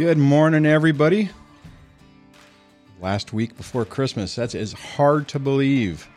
[0.00, 1.28] Good morning, everybody.
[3.02, 4.34] Last week before Christmas.
[4.34, 6.08] That is hard to believe.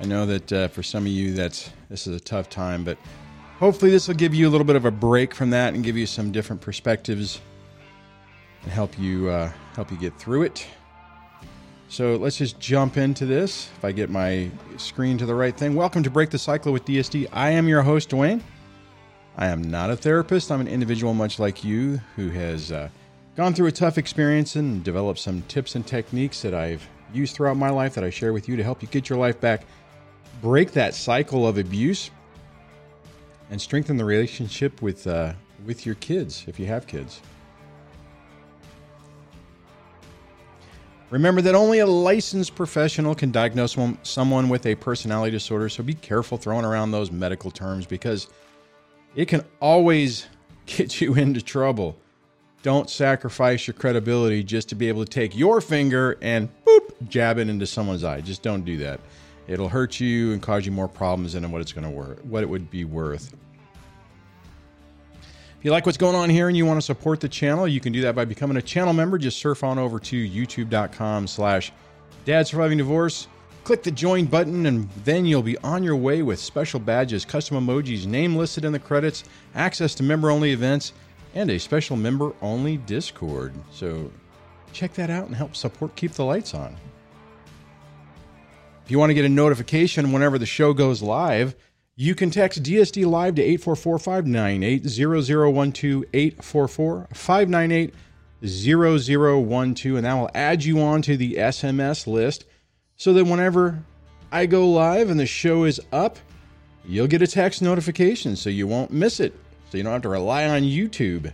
[0.00, 2.96] I know that uh, for some of you, that's this is a tough time, but
[3.58, 5.98] hopefully, this will give you a little bit of a break from that and give
[5.98, 7.42] you some different perspectives
[8.62, 10.66] and help you uh, help you get through it.
[11.90, 13.68] So let's just jump into this.
[13.76, 16.86] If I get my screen to the right thing, welcome to Break the Cycle with
[16.86, 17.28] DSD.
[17.34, 18.40] I am your host, Dwayne.
[19.36, 20.52] I am not a therapist.
[20.52, 22.88] I'm an individual much like you who has uh,
[23.36, 27.56] gone through a tough experience and developed some tips and techniques that I've used throughout
[27.56, 29.66] my life that I share with you to help you get your life back,
[30.40, 32.10] break that cycle of abuse,
[33.50, 35.32] and strengthen the relationship with uh,
[35.66, 37.20] with your kids if you have kids.
[41.10, 45.94] Remember that only a licensed professional can diagnose someone with a personality disorder, so be
[45.94, 48.28] careful throwing around those medical terms because
[49.14, 50.26] it can always
[50.66, 51.96] get you into trouble.
[52.62, 57.38] Don't sacrifice your credibility just to be able to take your finger and boop, jab
[57.38, 58.22] it into someone's eye.
[58.22, 59.00] Just don't do that.
[59.46, 62.42] It'll hurt you and cause you more problems than what it's going to worth, what
[62.42, 63.34] it would be worth.
[65.58, 67.80] If you like what's going on here and you want to support the channel, you
[67.80, 69.18] can do that by becoming a channel member.
[69.18, 71.72] Just surf on over to youtube.com slash
[72.24, 73.28] dad surviving divorce.
[73.64, 77.56] Click the join button, and then you'll be on your way with special badges, custom
[77.56, 80.92] emojis, name listed in the credits, access to member only events,
[81.34, 83.54] and a special member only Discord.
[83.72, 84.12] So
[84.74, 86.76] check that out and help support Keep the Lights On.
[88.84, 91.56] If you want to get a notification whenever the show goes live,
[91.96, 97.94] you can text DSD Live to 844 598 0012 844 598
[98.44, 102.44] 0012, and that will add you on to the SMS list
[102.96, 103.82] so that whenever
[104.30, 106.18] I go live and the show is up,
[106.84, 109.34] you'll get a text notification so you won't miss it.
[109.70, 111.32] So you don't have to rely on YouTube.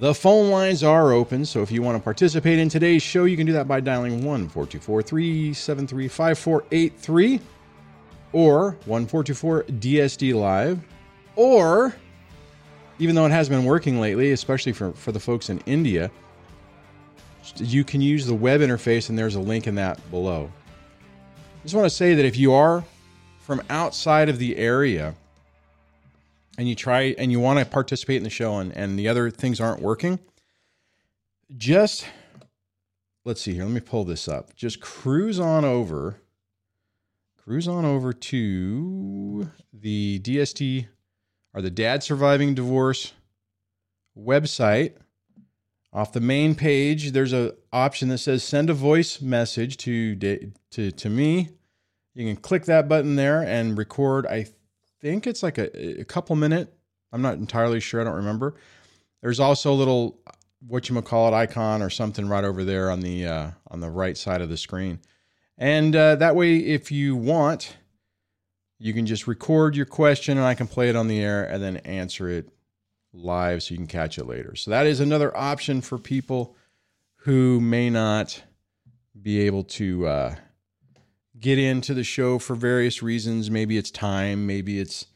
[0.00, 3.36] The phone lines are open, so if you want to participate in today's show, you
[3.36, 7.40] can do that by dialing 1 424 373 5483
[8.32, 10.80] or 1424 DSD Live.
[11.36, 11.94] Or,
[12.98, 16.10] even though it has been working lately, especially for, for the folks in India,
[17.56, 20.50] you can use the web interface, and there's a link in that below.
[21.60, 22.84] I just want to say that if you are
[23.40, 25.14] from outside of the area
[26.56, 29.30] and you try and you want to participate in the show and, and the other
[29.30, 30.18] things aren't working,
[31.56, 32.06] just
[33.24, 33.64] let's see here.
[33.64, 34.54] Let me pull this up.
[34.54, 36.16] Just cruise on over,
[37.36, 40.86] cruise on over to the DSD
[41.52, 43.12] or the Dad Surviving Divorce
[44.16, 44.94] website
[45.92, 50.14] off the main page, there's an option that says send a voice message to
[50.70, 51.50] to to me.
[52.14, 54.26] You can click that button there and record.
[54.26, 54.46] I
[55.00, 56.72] think it's like a, a couple minute.
[57.12, 58.00] I'm not entirely sure.
[58.00, 58.54] I don't remember.
[59.22, 60.20] There's also a little
[60.66, 63.90] what you call it icon or something right over there on the uh, on the
[63.90, 65.00] right side of the screen,
[65.58, 67.76] and uh, that way, if you want,
[68.78, 71.62] you can just record your question and I can play it on the air and
[71.62, 72.48] then answer it
[73.12, 74.54] live so you can catch it later.
[74.54, 76.56] So that is another option for people
[77.16, 78.42] who may not
[79.20, 80.34] be able to uh,
[81.38, 83.50] get into the show for various reasons.
[83.50, 85.06] Maybe it's time, maybe it's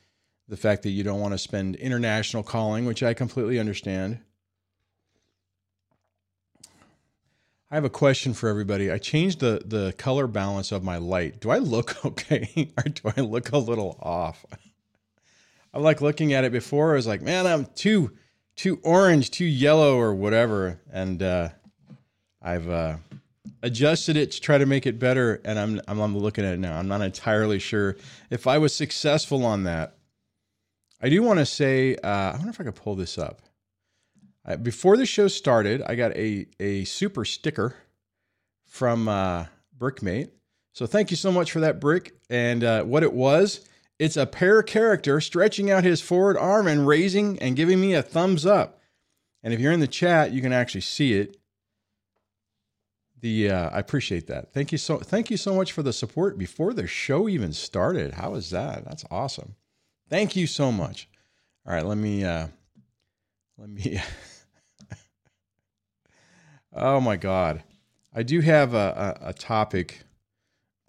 [0.49, 4.21] the fact that you don't want to spend international calling, which I completely understand.
[7.71, 8.91] I have a question for everybody.
[8.93, 11.41] I changed the the color balance of my light.
[11.41, 14.45] Do I look okay or do I look a little off?
[15.75, 16.93] I'm like looking at it before.
[16.93, 18.13] I was like, man, I'm too
[18.55, 20.81] too orange, too yellow, or whatever.
[20.93, 21.49] And uh,
[22.41, 22.99] I've uh,
[23.61, 25.41] adjusted it to try to make it better.
[25.45, 26.79] And I'm, I'm I'm looking at it now.
[26.79, 27.97] I'm not entirely sure
[28.31, 29.97] if I was successful on that.
[31.03, 33.43] I do want to say, uh, I wonder if I could pull this up.
[34.47, 37.75] I, before the show started, I got a a super sticker
[38.65, 39.47] from uh,
[39.77, 40.31] Brickmate.
[40.73, 42.15] So thank you so much for that brick.
[42.31, 43.67] And uh, what it was
[43.99, 48.03] it's a pair character stretching out his forward arm and raising and giving me a
[48.03, 48.81] thumbs up.
[49.43, 51.37] And if you're in the chat, you can actually see it.
[53.21, 54.53] The uh, I appreciate that.
[54.53, 58.15] Thank you so thank you so much for the support before the show even started.
[58.15, 58.85] How is that?
[58.85, 59.55] That's awesome.
[60.11, 61.09] Thank you so much.
[61.67, 62.49] All right, let me uh,
[63.57, 63.99] let me.
[66.75, 67.63] oh my God,
[68.15, 70.01] I do have a, a, a topic,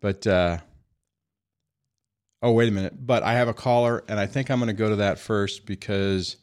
[0.02, 0.26] but.
[0.28, 0.58] Uh,
[2.42, 3.06] Oh, wait a minute.
[3.06, 5.66] But I have a caller, and I think I'm going to go to that first
[5.66, 6.38] because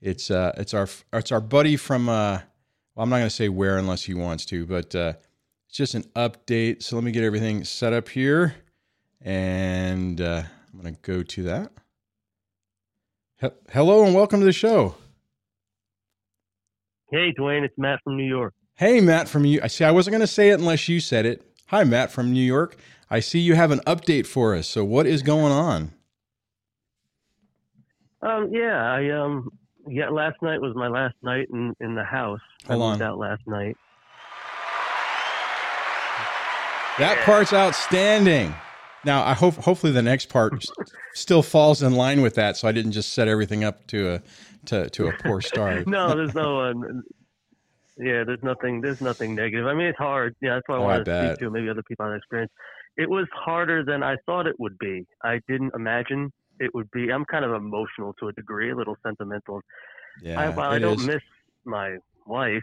[0.00, 2.08] it's uh, it's our it's our buddy from.
[2.08, 2.40] Uh,
[2.94, 5.12] well, I'm not going to say where unless he wants to, but uh,
[5.68, 6.82] it's just an update.
[6.82, 8.54] So let me get everything set up here,
[9.20, 11.72] and uh, I'm going to go to that.
[13.40, 14.94] He- Hello and welcome to the show.
[17.10, 18.52] Hey, Dwayne, it's Matt from New York.
[18.74, 19.60] Hey, Matt from you.
[19.62, 19.84] I see.
[19.84, 21.42] I wasn't going to say it unless you said it.
[21.68, 22.76] Hi, Matt from New York.
[23.10, 24.66] I see you have an update for us.
[24.68, 25.92] So, what is going on?
[28.22, 29.50] Um, yeah, I um,
[29.88, 32.40] yeah, last night was my last night in in the house.
[32.66, 33.08] Hold I moved on.
[33.08, 33.76] out last night.
[36.98, 38.54] That part's outstanding.
[39.04, 40.64] Now, I hope hopefully the next part
[41.14, 44.22] still falls in line with that, so I didn't just set everything up to a
[44.66, 45.86] to, to a poor start.
[45.86, 47.04] no, there's no um,
[47.98, 48.80] yeah, there's nothing.
[48.80, 49.66] There's nothing negative.
[49.66, 50.34] I mean, it's hard.
[50.40, 51.36] Yeah, that's why I Oh, I wanted to bet.
[51.36, 52.50] speak to maybe other people on experience.
[52.96, 55.06] It was harder than I thought it would be.
[55.22, 57.10] I didn't imagine it would be.
[57.12, 59.60] I'm kind of emotional to a degree, a little sentimental.
[60.22, 61.06] Yeah, I, while I don't is.
[61.06, 61.22] miss
[61.64, 62.62] my wife,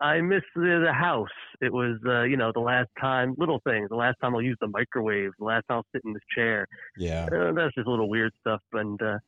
[0.00, 1.28] I miss the, the house.
[1.60, 3.88] It was, uh, you know, the last time, little things.
[3.88, 5.30] The last time I'll use the microwave.
[5.38, 6.66] The last time I'll sit in this chair.
[6.96, 8.60] Yeah, Uh, that's just a little weird stuff.
[8.72, 9.18] And uh,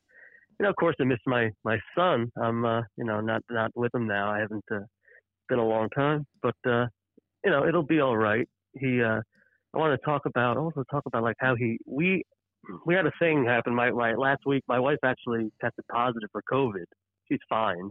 [0.58, 2.30] you know, of course, I miss my my son.
[2.42, 4.30] I'm, uh, you know, not not with him now.
[4.32, 4.80] I haven't uh,
[5.48, 6.86] been a long time, but uh,
[7.44, 8.48] you know, it'll be all right.
[8.74, 9.20] He, uh,
[9.74, 12.22] I want to talk about also talk about like how he we
[12.86, 13.74] we had a thing happen.
[13.74, 16.84] My my last week, my wife actually tested positive for COVID.
[17.28, 17.90] She's fine,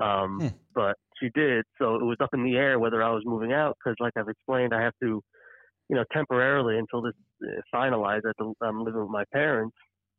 [0.00, 0.48] um, Hmm.
[0.74, 1.64] but she did.
[1.78, 4.28] So it was up in the air whether I was moving out because, like I've
[4.28, 5.22] explained, I have to,
[5.88, 8.22] you know, temporarily until this is finalized.
[8.24, 9.76] I have to, I'm living with my parents,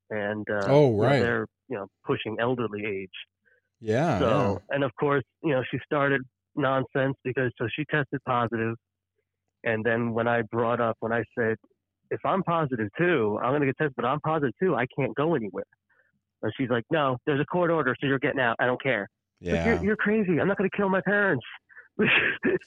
[0.10, 1.20] and uh, Oh, right.
[1.20, 3.10] they're you know pushing elderly age.
[3.80, 6.22] yeah, So, and of course, you know, she started
[6.56, 8.76] nonsense because so she tested positive,
[9.64, 11.58] and then when I brought up, when I said,
[12.12, 15.36] if I'm positive too, I'm gonna get tested, but I'm positive too, I can't go
[15.36, 15.66] anywhere.
[16.42, 18.56] And she's like, no, there's a court order, so you're getting out.
[18.60, 19.10] I don't care.
[19.42, 19.54] yeah.
[19.54, 20.40] Like, you're, you're crazy.
[20.40, 21.46] I'm not gonna kill my parents.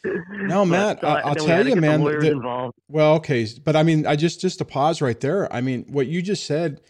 [0.05, 2.75] No, Matt, so I- I- I'll tell you, the man, involved.
[2.89, 5.53] Well, okay, but I mean, I just just to pause right there.
[5.53, 6.81] I mean, what you just said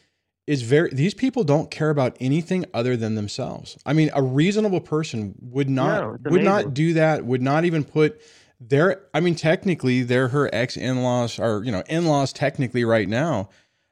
[0.46, 0.90] is very.
[0.93, 3.78] These people don't care about anything other than themselves.
[3.87, 7.25] I mean, a reasonable person would not No, would not do that.
[7.25, 8.20] Would not even put
[8.69, 9.03] their.
[9.14, 13.09] I mean, technically, they're her ex in laws or you know in laws technically right
[13.09, 13.49] now.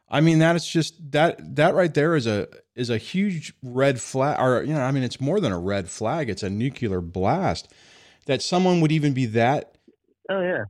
[0.09, 4.01] I mean, that is just that that right there is a is a huge red
[4.01, 4.41] flag.
[4.41, 6.29] Or you know, I mean, it's more than a red flag.
[6.31, 7.73] It's a nuclear blast.
[8.27, 9.77] That someone would even be that
[10.31, 10.65] Oh yeah.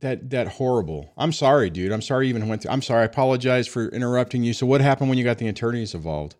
[0.00, 1.12] that that horrible.
[1.16, 1.92] I'm sorry, dude.
[1.92, 2.72] I'm sorry you even went through.
[2.72, 3.02] I'm sorry.
[3.02, 4.52] I apologize for interrupting you.
[4.52, 6.36] So what happened when you got the attorneys involved?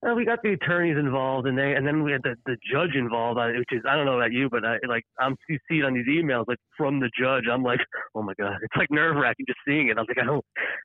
[0.00, 3.38] We got the attorneys involved, and they, and then we had the, the judge involved,
[3.40, 5.84] uh, which is I don't know about you, but I like I'm you see it
[5.84, 7.44] on these emails like from the judge.
[7.50, 7.80] I'm like,
[8.14, 9.98] oh my god, it's like nerve wracking just seeing it.
[9.98, 10.44] I'm like, I don't,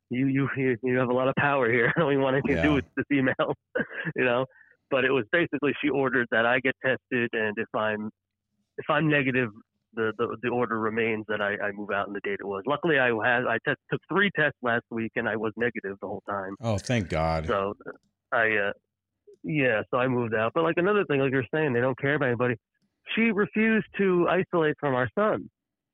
[0.09, 0.49] you you
[0.81, 1.93] you have a lot of power here.
[1.95, 3.53] I don't even want anything to do with this email,
[4.15, 4.45] you know.
[4.89, 8.09] But it was basically she ordered that I get tested, and if I'm
[8.79, 9.49] if I'm negative,
[9.93, 12.63] the the, the order remains that I, I move out in the date it was.
[12.65, 16.07] Luckily, I had I test, took three tests last week, and I was negative the
[16.07, 16.55] whole time.
[16.61, 17.45] Oh, thank God.
[17.45, 17.75] So
[18.31, 18.71] I, uh,
[19.43, 20.53] yeah, so I moved out.
[20.53, 22.55] But like another thing, like you're saying, they don't care about anybody.
[23.15, 25.49] She refused to isolate from our son,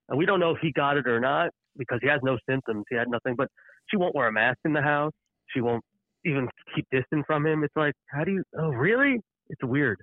[0.08, 2.86] and we don't know if he got it or not because he has no symptoms.
[2.90, 3.48] He had nothing, but
[3.90, 5.14] she won't wear a mask in the house.
[5.48, 5.84] She won't
[6.26, 7.64] even keep distance from him.
[7.64, 8.44] It's like, how do you?
[8.58, 9.20] Oh, really?
[9.50, 9.98] It's weird.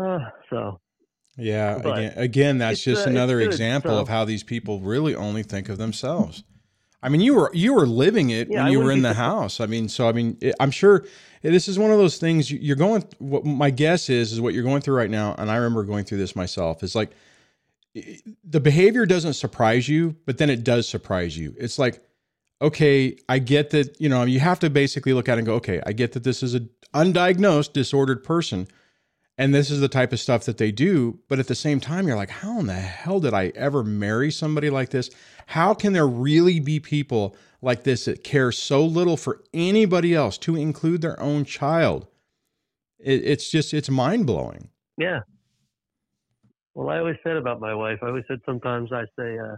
[0.00, 0.18] Uh,
[0.48, 0.80] so
[1.36, 1.76] yeah.
[1.76, 5.68] Again, again, that's just uh, another example so- of how these people really only think
[5.68, 6.42] of themselves.
[7.02, 9.60] I mean, you were you were living it Yeah, when you were in the house.
[9.60, 11.04] I mean, so I mean, it, I'm sure
[11.42, 13.04] this is one of those things you- you're going.
[13.18, 16.04] What my guess is is what you're going through right now, and I remember going
[16.04, 16.82] through this myself.
[16.82, 17.10] Is like
[18.44, 21.54] the behavior doesn't surprise you, but then it does surprise you.
[21.58, 22.02] It's like,
[22.60, 25.54] okay, I get that, you know, you have to basically look at it and go,
[25.54, 28.68] okay, I get that this is an undiagnosed disordered person
[29.38, 31.20] and this is the type of stuff that they do.
[31.28, 34.30] But at the same time, you're like, how in the hell did I ever marry
[34.30, 35.08] somebody like this?
[35.46, 40.36] How can there really be people like this that care so little for anybody else
[40.38, 42.08] to include their own child?
[42.98, 44.70] It, it's just, it's mind blowing.
[44.98, 45.20] Yeah.
[46.74, 49.56] Well, I always said about my wife, I always said sometimes I say uh,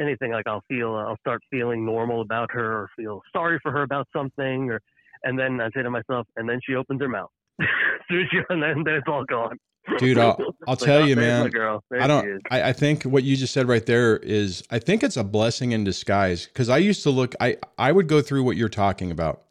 [0.00, 3.70] anything like I'll feel, uh, I'll start feeling normal about her or feel sorry for
[3.72, 4.80] her about something, or
[5.24, 7.30] and then I say to myself, and then she opens her mouth,
[7.62, 9.58] As soon as she- and then, it's all gone.
[9.98, 10.38] Dude, I'll-
[10.68, 11.50] I'll tell oh, you, man.
[11.92, 12.40] I don't.
[12.50, 14.62] I, I think what you just said right there is.
[14.70, 17.34] I think it's a blessing in disguise because I used to look.
[17.40, 19.42] I I would go through what you're talking about,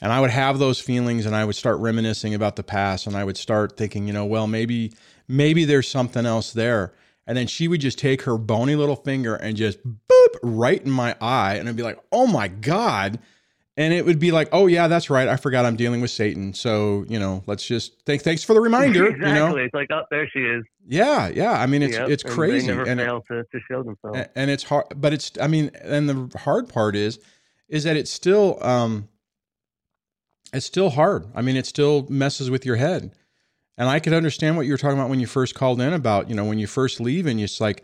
[0.00, 3.16] and I would have those feelings, and I would start reminiscing about the past, and
[3.16, 4.92] I would start thinking, you know, well, maybe
[5.28, 6.92] maybe there's something else there,
[7.26, 10.90] and then she would just take her bony little finger and just boop right in
[10.90, 13.18] my eye, and I'd be like, oh my god.
[13.76, 15.26] And it would be like, oh yeah, that's right.
[15.26, 16.54] I forgot I'm dealing with Satan.
[16.54, 19.08] So you know, let's just thank thanks for the reminder.
[19.08, 19.28] exactly.
[19.28, 20.64] You know, It's like, oh, there she is.
[20.86, 21.52] yeah, yeah.
[21.52, 22.08] I mean, it's Yep.
[22.08, 24.28] it's And crazy, never and it- to, to show themselves.
[24.36, 27.18] and it's hard but it's i mean and the hard part is
[27.68, 29.08] is that it's still um
[30.52, 31.26] it's still hard.
[31.34, 33.10] I mean, it still messes with your head.
[33.76, 36.28] And I could understand what you were talking about when you first called in about,
[36.28, 37.82] you know, when you first leave and it's like,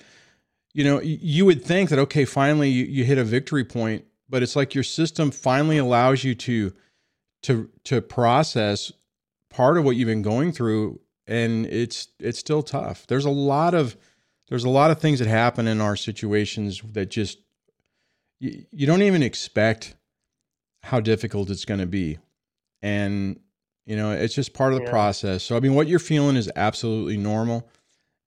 [0.73, 4.43] you know, you would think that, okay, finally you, you hit a victory point, but
[4.43, 6.73] it's like your system finally allows you to,
[7.43, 8.93] to, to process
[9.51, 11.01] part of what you've been going through.
[11.27, 13.07] And it's, it's still tough.
[13.07, 13.97] There's a lot of,
[14.49, 17.39] there's a lot of things that happen in our situations that just,
[18.39, 19.95] you, you don't even expect
[20.83, 22.19] how difficult it's going to be.
[22.83, 23.39] And
[23.91, 24.91] you know, it's just part of the yeah.
[24.91, 25.43] process.
[25.43, 27.69] So I mean, what you're feeling is absolutely normal,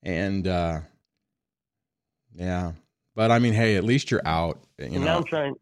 [0.01, 0.81] and uh,
[2.33, 2.73] yeah.
[3.15, 4.59] But I mean, hey, at least you're out.
[4.77, 5.05] You know.
[5.05, 5.55] Now I'm trying.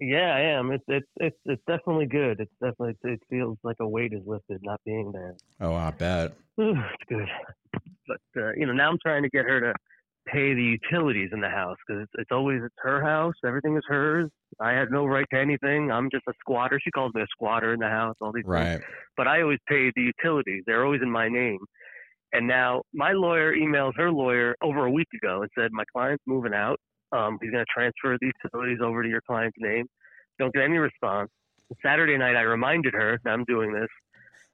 [0.00, 0.72] Yeah, I am.
[0.72, 2.40] It's it's it's it's definitely good.
[2.40, 5.34] It's definitely it feels like a weight is lifted not being there.
[5.60, 6.32] Oh, I bet.
[6.58, 7.28] it's good.
[8.08, 9.74] But uh, you know, now I'm trying to get her to
[10.26, 13.34] pay the utilities in the house because it's, it's always it's her house.
[13.44, 14.30] Everything is hers.
[14.58, 15.90] I had no right to anything.
[15.90, 16.80] I'm just a squatter.
[16.82, 18.16] She calls me a squatter in the house.
[18.20, 18.78] All these right.
[18.78, 18.84] things.
[19.16, 20.62] But I always pay the utilities.
[20.66, 21.58] They're always in my name.
[22.32, 26.22] And now my lawyer emails her lawyer over a week ago and said my client's
[26.26, 26.78] moving out.
[27.12, 29.86] Um, he's going to transfer these facilities over to your client's name.
[30.38, 31.30] Don't get any response.
[31.82, 33.88] Saturday night, I reminded her that I'm doing this.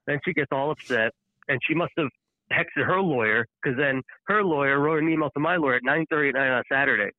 [0.06, 1.12] Then she gets all upset,
[1.48, 2.08] and she must have
[2.52, 6.28] texted her lawyer because then her lawyer wrote an email to my lawyer at 9:30
[6.28, 7.10] at night on Saturday,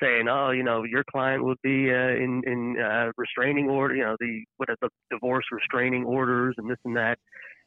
[0.00, 4.04] saying, "Oh, you know, your client would be uh, in in uh, restraining order, you
[4.04, 7.18] know, the what are the divorce restraining orders and this and that."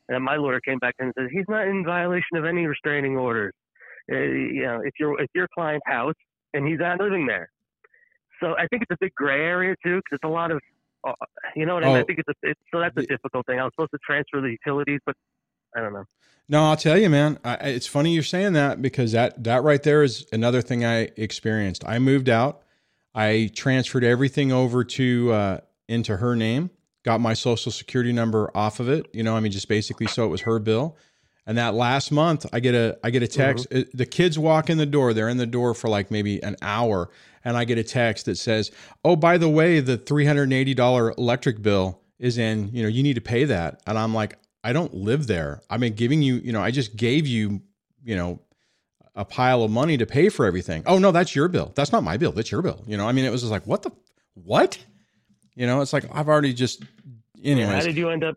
[0.08, 3.18] And then my lawyer came back and said, "He's not in violation of any restraining
[3.18, 3.54] orders.
[4.12, 6.16] Uh, you know, if your if your client's house
[6.54, 7.50] and he's not living there."
[8.40, 10.62] So I think it's a big gray area too, because it's a lot of,
[11.04, 11.14] uh,
[11.56, 11.96] you know what I mean.
[11.98, 12.06] I oh.
[12.06, 13.60] think it's, a, it's so that's a difficult thing.
[13.60, 15.16] I was supposed to transfer the utilities, but
[15.76, 16.06] I don't know.
[16.48, 17.38] No, I'll tell you, man.
[17.44, 21.10] I, it's funny you're saying that because that that right there is another thing I
[21.16, 21.84] experienced.
[21.88, 22.64] I moved out.
[23.14, 26.72] I transferred everything over to uh, into her name.
[27.04, 29.08] Got my social security number off of it.
[29.14, 30.98] You know, I mean, just basically so it was her bill.
[31.50, 33.68] And that last month, I get a I get a text.
[33.72, 33.98] Mm-hmm.
[33.98, 35.16] The kids walk in the door.
[35.16, 37.10] They're in the door for like maybe an hour,
[37.44, 38.70] and I get a text that says,
[39.04, 42.70] "Oh, by the way, the three hundred and eighty dollar electric bill is in.
[42.72, 45.64] You know, you need to pay that." And I'm like, I don't live there.
[45.72, 47.64] I mean, giving you, you know, I just gave you,
[48.04, 48.40] you know,
[49.16, 50.84] a pile of money to pay for everything.
[50.86, 51.72] Oh no, that's your bill.
[51.74, 52.32] That's not my bill.
[52.32, 52.84] That's your bill.
[52.86, 53.92] You know, I mean, it was just like, what the,
[54.36, 54.78] what?
[55.56, 56.84] You know, it's like I've already just.
[57.44, 57.70] Anyways.
[57.70, 58.36] How did you end up?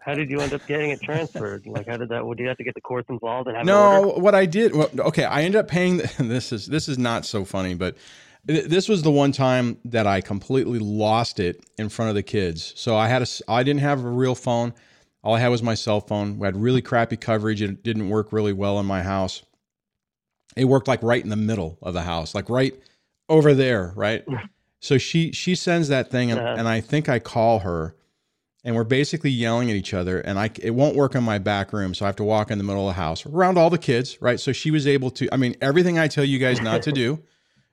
[0.00, 1.66] How did you end up getting it transferred?
[1.66, 2.26] like, how did that?
[2.26, 3.66] Would you have to get the courts involved and have?
[3.66, 4.74] No, what I did.
[4.74, 6.00] Well, okay, I ended up paying.
[6.18, 7.96] This is this is not so funny, but
[8.44, 12.72] this was the one time that I completely lost it in front of the kids.
[12.76, 13.26] So I had a.
[13.48, 14.72] I didn't have a real phone.
[15.22, 16.38] All I had was my cell phone.
[16.38, 17.60] We had really crappy coverage.
[17.60, 19.42] It didn't work really well in my house.
[20.56, 22.74] It worked like right in the middle of the house, like right
[23.28, 24.24] over there, right?
[24.82, 26.54] So she she sends that thing, and, uh-huh.
[26.58, 27.94] and I think I call her,
[28.64, 30.20] and we're basically yelling at each other.
[30.20, 32.58] And I it won't work in my back room, so I have to walk in
[32.58, 34.40] the middle of the house around all the kids, right?
[34.40, 35.28] So she was able to.
[35.32, 37.20] I mean, everything I tell you guys not to do,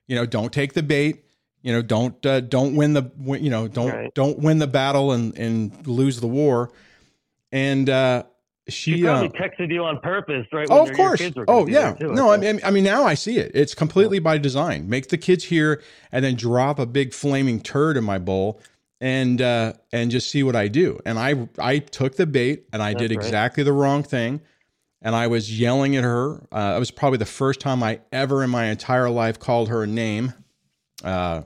[0.08, 1.24] you know, don't take the bait
[1.64, 4.14] you know don't uh, don't win the you know don't right.
[4.14, 6.72] don't win the battle and and lose the war
[7.52, 8.24] and uh,
[8.70, 10.68] she, she probably uh, texted you on purpose, right?
[10.70, 11.22] Oh, of course.
[11.48, 11.94] Oh, yeah.
[11.94, 13.52] Too, no, I mean, I mean, now I see it.
[13.54, 14.90] It's completely by design.
[14.90, 18.60] Make the kids here, and then drop a big flaming turd in my bowl,
[19.00, 21.00] and uh, and just see what I do.
[21.06, 23.66] And I I took the bait, and I That's did exactly right.
[23.66, 24.42] the wrong thing,
[25.02, 26.48] and I was yelling at her.
[26.52, 29.84] Uh, it was probably the first time I ever in my entire life called her
[29.84, 30.34] a name.
[31.04, 31.44] Uh,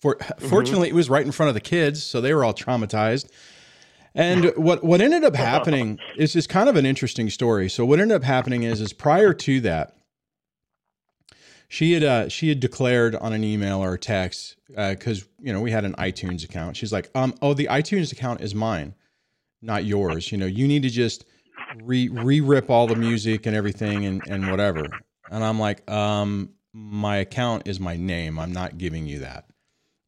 [0.00, 0.48] for, mm-hmm.
[0.48, 3.28] Fortunately, it was right in front of the kids, so they were all traumatized.
[4.14, 7.68] And what what ended up happening is is kind of an interesting story.
[7.68, 9.97] So what ended up happening is is prior to that,
[11.68, 15.52] she had uh, she had declared on an email or a text because uh, you
[15.52, 16.76] know we had an iTunes account.
[16.76, 18.94] She's like, um, oh, the iTunes account is mine,
[19.60, 20.32] not yours.
[20.32, 21.24] You know, you need to just
[21.82, 24.86] re rip all the music and everything and and whatever.
[25.30, 28.38] And I'm like, um, my account is my name.
[28.38, 29.44] I'm not giving you that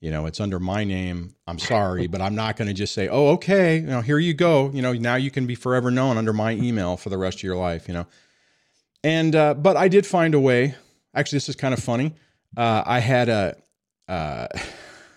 [0.01, 3.09] you know it's under my name i'm sorry but i'm not going to just say
[3.09, 6.17] oh okay you know here you go you know now you can be forever known
[6.17, 8.07] under my email for the rest of your life you know
[9.05, 10.75] and uh, but i did find a way
[11.15, 12.15] actually this is kind of funny.
[12.57, 13.57] Uh, i had a
[14.09, 14.49] uh,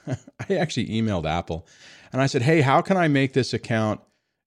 [0.49, 1.67] i actually emailed apple
[2.11, 3.99] and i said hey how can i make this account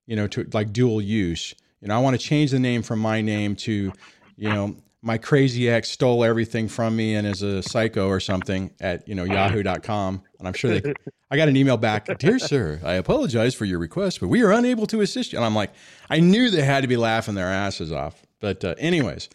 [0.06, 1.54] you know to like dual use?
[1.80, 3.92] You know i want to change the name from my name to
[4.36, 8.72] you know my crazy ex stole everything from me and is a psycho or something
[8.80, 10.94] at you know yahoo.com and i'm sure they
[11.30, 14.52] i got an email back dear sir i apologize for your request but we are
[14.52, 15.38] unable to assist you.
[15.38, 15.72] And i'm like
[16.10, 18.22] i knew they had to be laughing their asses off.
[18.40, 19.28] But uh, anyways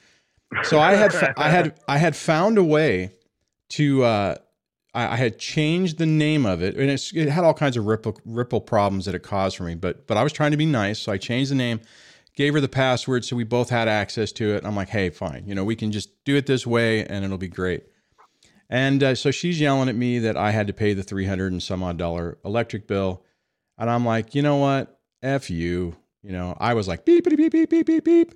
[0.63, 3.11] so i had i had i had found a way
[3.69, 4.35] to uh,
[4.93, 7.85] I, I had changed the name of it, and it's, it had all kinds of
[7.85, 9.75] ripple ripple problems that it caused for me.
[9.75, 11.79] But but I was trying to be nice, so I changed the name,
[12.35, 14.65] gave her the password, so we both had access to it.
[14.65, 17.37] I'm like, hey, fine, you know, we can just do it this way, and it'll
[17.37, 17.83] be great.
[18.69, 21.61] And uh, so she's yelling at me that I had to pay the 300 and
[21.61, 23.25] some odd dollar electric bill.
[23.77, 24.97] And I'm like, you know what?
[25.21, 25.97] F you.
[26.23, 28.33] You know, I was like, beep, beep, beep, beep, beep, beep, beep.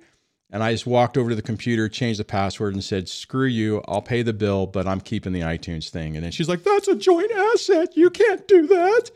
[0.50, 3.82] And I just walked over to the computer, changed the password, and said, screw you.
[3.88, 6.14] I'll pay the bill, but I'm keeping the iTunes thing.
[6.14, 7.96] And then she's like, that's a joint asset.
[7.96, 9.10] You can't do that.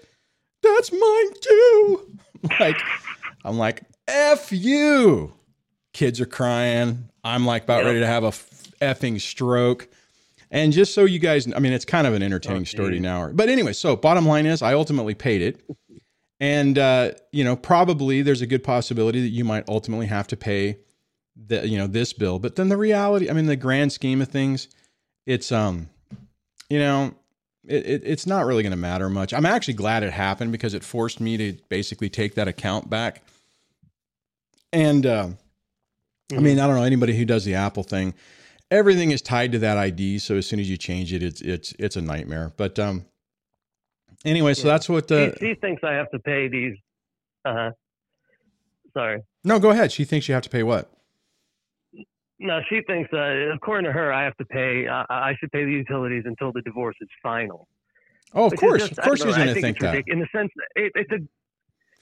[0.62, 2.18] That's mine too.
[2.60, 2.76] like,
[3.44, 5.32] I'm like, F you.
[5.92, 7.08] Kids are crying.
[7.22, 8.30] I'm like about ready to have a
[8.80, 9.88] effing stroke.
[10.50, 13.30] And just so you guys, I mean, it's kind of an entertaining oh, story now.
[13.32, 15.62] But anyway, so bottom line is, I ultimately paid it,
[16.40, 20.36] and uh, you know, probably there's a good possibility that you might ultimately have to
[20.36, 20.78] pay
[21.46, 22.38] the you know this bill.
[22.38, 24.68] But then the reality, I mean, the grand scheme of things,
[25.26, 25.88] it's um,
[26.68, 27.14] you know,
[27.66, 29.32] it, it it's not really going to matter much.
[29.32, 33.22] I'm actually glad it happened because it forced me to basically take that account back.
[34.72, 36.38] And uh, mm-hmm.
[36.38, 38.14] I mean, I don't know anybody who does the Apple thing
[38.70, 40.18] everything is tied to that ID.
[40.18, 42.52] So as soon as you change it, it's it's it's a nightmare.
[42.56, 43.04] But um,
[44.24, 44.74] anyway, so yeah.
[44.74, 46.76] that's what the she, she, thinks I have to pay these.
[47.44, 47.70] Uh huh.
[48.94, 49.22] Sorry.
[49.44, 49.92] No, go ahead.
[49.92, 50.90] She thinks you have to pay what?
[52.42, 54.86] No, she thinks, uh, according to her, I have to pay.
[54.88, 57.68] Uh, I should pay the utilities until the divorce is final.
[58.32, 60.04] Oh, of course, just, of course, she's going to think, think that.
[60.06, 61.18] In the sense, it, it's a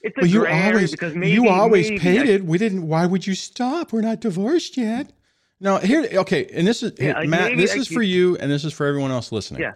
[0.01, 2.45] it's well, you always maybe, you always paid I, it.
[2.45, 2.87] We didn't.
[2.87, 3.91] Why would you stop?
[3.91, 5.11] We're not divorced yet.
[5.59, 7.57] Now here, okay, and this is yeah, Matt.
[7.57, 9.61] This is for you, and this is for everyone else listening.
[9.61, 9.73] Yeah.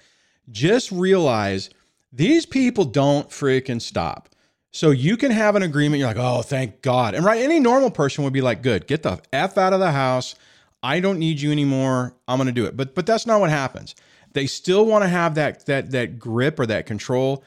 [0.50, 1.70] Just realize
[2.14, 4.30] these people don't freaking stop.
[4.72, 6.00] So you can have an agreement.
[6.00, 7.14] You're like, oh, thank God.
[7.14, 9.92] And right, any normal person would be like, good, get the f out of the
[9.92, 10.36] house.
[10.84, 12.16] I don't need you anymore.
[12.28, 12.78] I'm going to do it.
[12.78, 13.96] But but that's not what happens.
[14.34, 17.44] They still want to have that that that grip or that control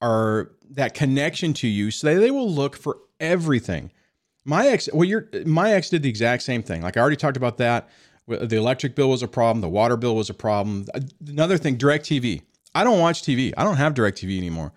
[0.00, 1.90] or that connection to you.
[1.90, 3.92] So they, they will look for everything
[4.44, 6.82] my ex, well, your my ex did the exact same thing.
[6.82, 7.88] Like I already talked about that.
[8.26, 9.60] The electric bill was a problem.
[9.60, 10.86] The water bill was a problem.
[11.26, 12.42] Another thing, DirecTV.
[12.74, 13.52] I don't watch TV.
[13.56, 14.72] I don't have DirecTV anymore.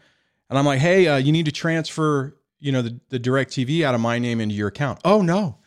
[0.50, 3.94] And I'm like, hey, uh, you need to transfer, you know, the, the DirecTV out
[3.94, 5.00] of my name into your account.
[5.06, 5.58] Oh no,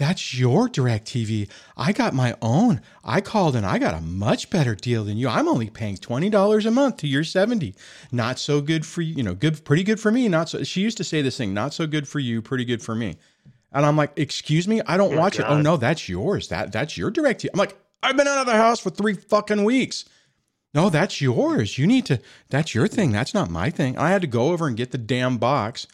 [0.00, 1.50] that's your DirecTV.
[1.76, 2.80] I got my own.
[3.04, 5.28] I called and I got a much better deal than you.
[5.28, 7.74] I'm only paying $20 a month to your 70.
[8.10, 10.80] Not so good for you, you know, good pretty good for me, not so she
[10.80, 13.18] used to say this thing, not so good for you, pretty good for me.
[13.72, 15.44] And I'm like, "Excuse me, I don't oh watch God.
[15.44, 16.48] it." Oh no, that's yours.
[16.48, 17.50] That that's your DirecTV.
[17.52, 20.06] I'm like, "I've been out of the house for 3 fucking weeks."
[20.72, 21.76] No, that's yours.
[21.76, 23.12] You need to that's your thing.
[23.12, 23.98] That's not my thing.
[23.98, 25.86] I had to go over and get the damn box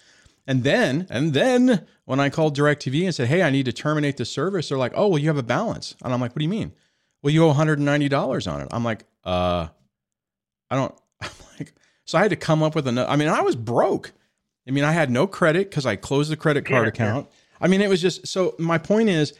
[0.46, 4.16] and then, and then when I called DirecTV and said, hey, I need to terminate
[4.16, 5.96] the service, they're like, oh, well, you have a balance.
[6.02, 6.72] And I'm like, what do you mean?
[7.22, 8.68] Well, you owe $190 on it.
[8.70, 9.68] I'm like, uh,
[10.70, 13.40] I don't, I'm like, so I had to come up with another, I mean, I
[13.40, 14.12] was broke.
[14.68, 17.26] I mean, I had no credit because I closed the credit card yeah, account.
[17.28, 17.64] Yeah.
[17.64, 19.32] I mean, it was just, so my point is,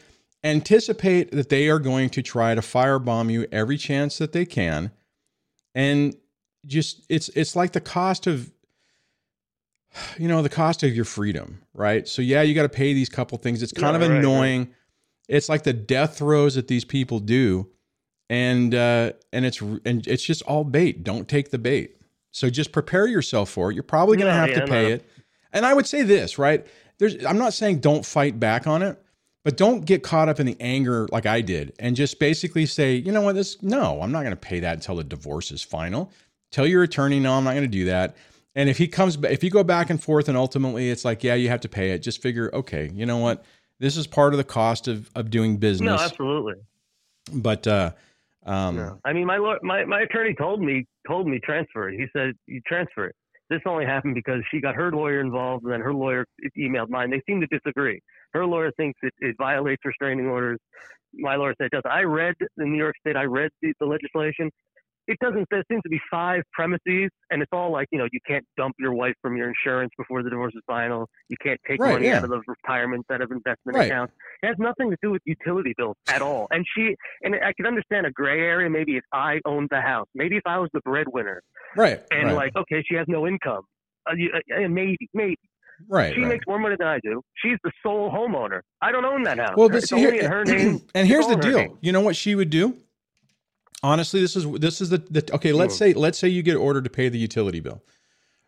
[0.43, 4.91] anticipate that they are going to try to firebomb you every chance that they can.
[5.73, 6.15] And
[6.65, 8.51] just, it's, it's like the cost of,
[10.17, 12.07] you know, the cost of your freedom, right?
[12.07, 13.61] So yeah, you got to pay these couple things.
[13.63, 14.59] It's kind yeah, of annoying.
[14.61, 14.75] Right, right.
[15.29, 17.69] It's like the death throes that these people do,
[18.29, 21.03] and uh, and it's and it's just all bait.
[21.03, 21.97] Don't take the bait.
[22.31, 23.73] So just prepare yourself for it.
[23.73, 24.95] You're probably going to have yeah, to pay no.
[24.95, 25.09] it.
[25.53, 26.65] And I would say this, right?
[26.99, 29.01] There's I'm not saying don't fight back on it,
[29.43, 32.95] but don't get caught up in the anger like I did and just basically say,
[32.95, 35.63] you know what, this no, I'm not going to pay that until the divorce is
[35.63, 36.11] final.
[36.51, 38.15] Tell your attorney, no, I'm not going to do that.
[38.57, 41.35] And if he comes, if you go back and forth, and ultimately it's like, yeah,
[41.35, 41.99] you have to pay it.
[41.99, 43.45] Just figure, okay, you know what?
[43.79, 45.85] This is part of the cost of of doing business.
[45.85, 46.55] No, absolutely.
[47.31, 47.91] But uh,
[48.47, 48.99] um, no.
[49.05, 51.99] I mean, my my my attorney told me told me transfer it.
[51.99, 53.15] He said you transfer it.
[53.51, 56.25] This only happened because she got her lawyer involved, and then her lawyer
[56.57, 57.11] emailed mine.
[57.11, 58.01] They seem to disagree.
[58.33, 60.57] Her lawyer thinks it, it violates restraining orders.
[61.13, 61.83] My lawyer said it does.
[61.85, 63.15] I read in New York State.
[63.15, 64.49] I read the, the legislation
[65.07, 65.47] it doesn't.
[65.49, 68.75] There seems to be five premises, and it's all like you know, you can't dump
[68.79, 71.07] your wife from your insurance before the divorce is final.
[71.29, 72.17] You can't take right, money yeah.
[72.17, 73.87] out of the retirement set of investment right.
[73.87, 74.13] accounts.
[74.43, 76.47] It has nothing to do with utility bills at all.
[76.51, 78.69] And she, and I can understand a gray area.
[78.69, 81.41] Maybe if I owned the house, maybe if I was the breadwinner,
[81.75, 82.03] right?
[82.11, 82.35] And right.
[82.35, 83.63] like, okay, she has no income.
[84.09, 85.37] Uh, you, uh, maybe, maybe.
[85.87, 86.13] Right.
[86.15, 86.29] She right.
[86.29, 87.21] makes more money than I do.
[87.35, 88.61] She's the sole homeowner.
[88.81, 89.53] I don't own that house.
[89.55, 90.81] Well, see, here, her name.
[90.95, 91.77] And here's the deal.
[91.81, 92.75] You know what she would do?
[93.83, 95.53] Honestly, this is this is the, the okay.
[95.53, 95.79] Let's mm.
[95.79, 97.83] say let's say you get ordered to pay the utility bill.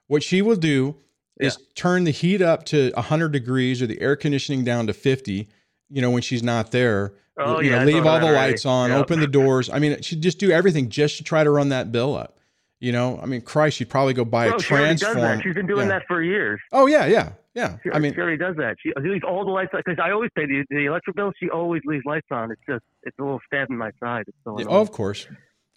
[0.07, 0.97] What she will do
[1.39, 1.47] yeah.
[1.47, 5.47] is turn the heat up to 100 degrees or the air conditioning down to 50.
[5.89, 7.13] You know when she's not there.
[7.37, 8.99] Oh, you yeah, know, leave all the lights on, yep.
[8.99, 9.69] open the doors.
[9.69, 12.37] I mean, she'd just do everything just to try to run that bill up.
[12.81, 15.37] You know, I mean, Christ, she'd probably go buy Bro, a she already does transform.
[15.37, 15.43] that.
[15.43, 15.99] She's been doing yeah.
[15.99, 16.59] that for years.
[16.73, 17.77] Oh yeah, yeah, yeah.
[17.83, 18.77] She, I mean, she already does that.
[18.81, 21.31] She leaves all the lights on because I always pay the, the electric bill.
[21.41, 22.51] She always leaves lights on.
[22.51, 24.25] It's just it's a little stab in my side.
[24.27, 24.81] It's so yeah, annoying.
[24.81, 25.27] of course.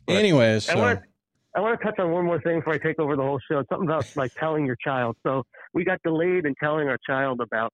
[0.07, 1.01] But Anyways, I so want
[1.57, 3.63] I want to touch on one more thing before I take over the whole show.
[3.71, 5.17] Something about like telling your child.
[5.23, 7.73] So we got delayed in telling our child about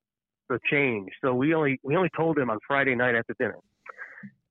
[0.48, 1.08] the change.
[1.24, 3.58] So we only we only told him on Friday night after dinner,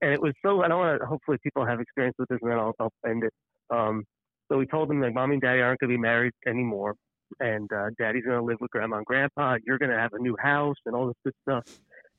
[0.01, 0.61] and it was so.
[0.61, 1.05] I don't want to.
[1.05, 3.33] Hopefully, people have experience with this, and then I'll, I'll end it.
[3.69, 4.03] Um,
[4.49, 6.95] so we told him that mommy and daddy aren't going to be married anymore,
[7.39, 9.57] and uh, daddy's going to live with grandma and grandpa.
[9.65, 11.63] You're going to have a new house and all this good stuff.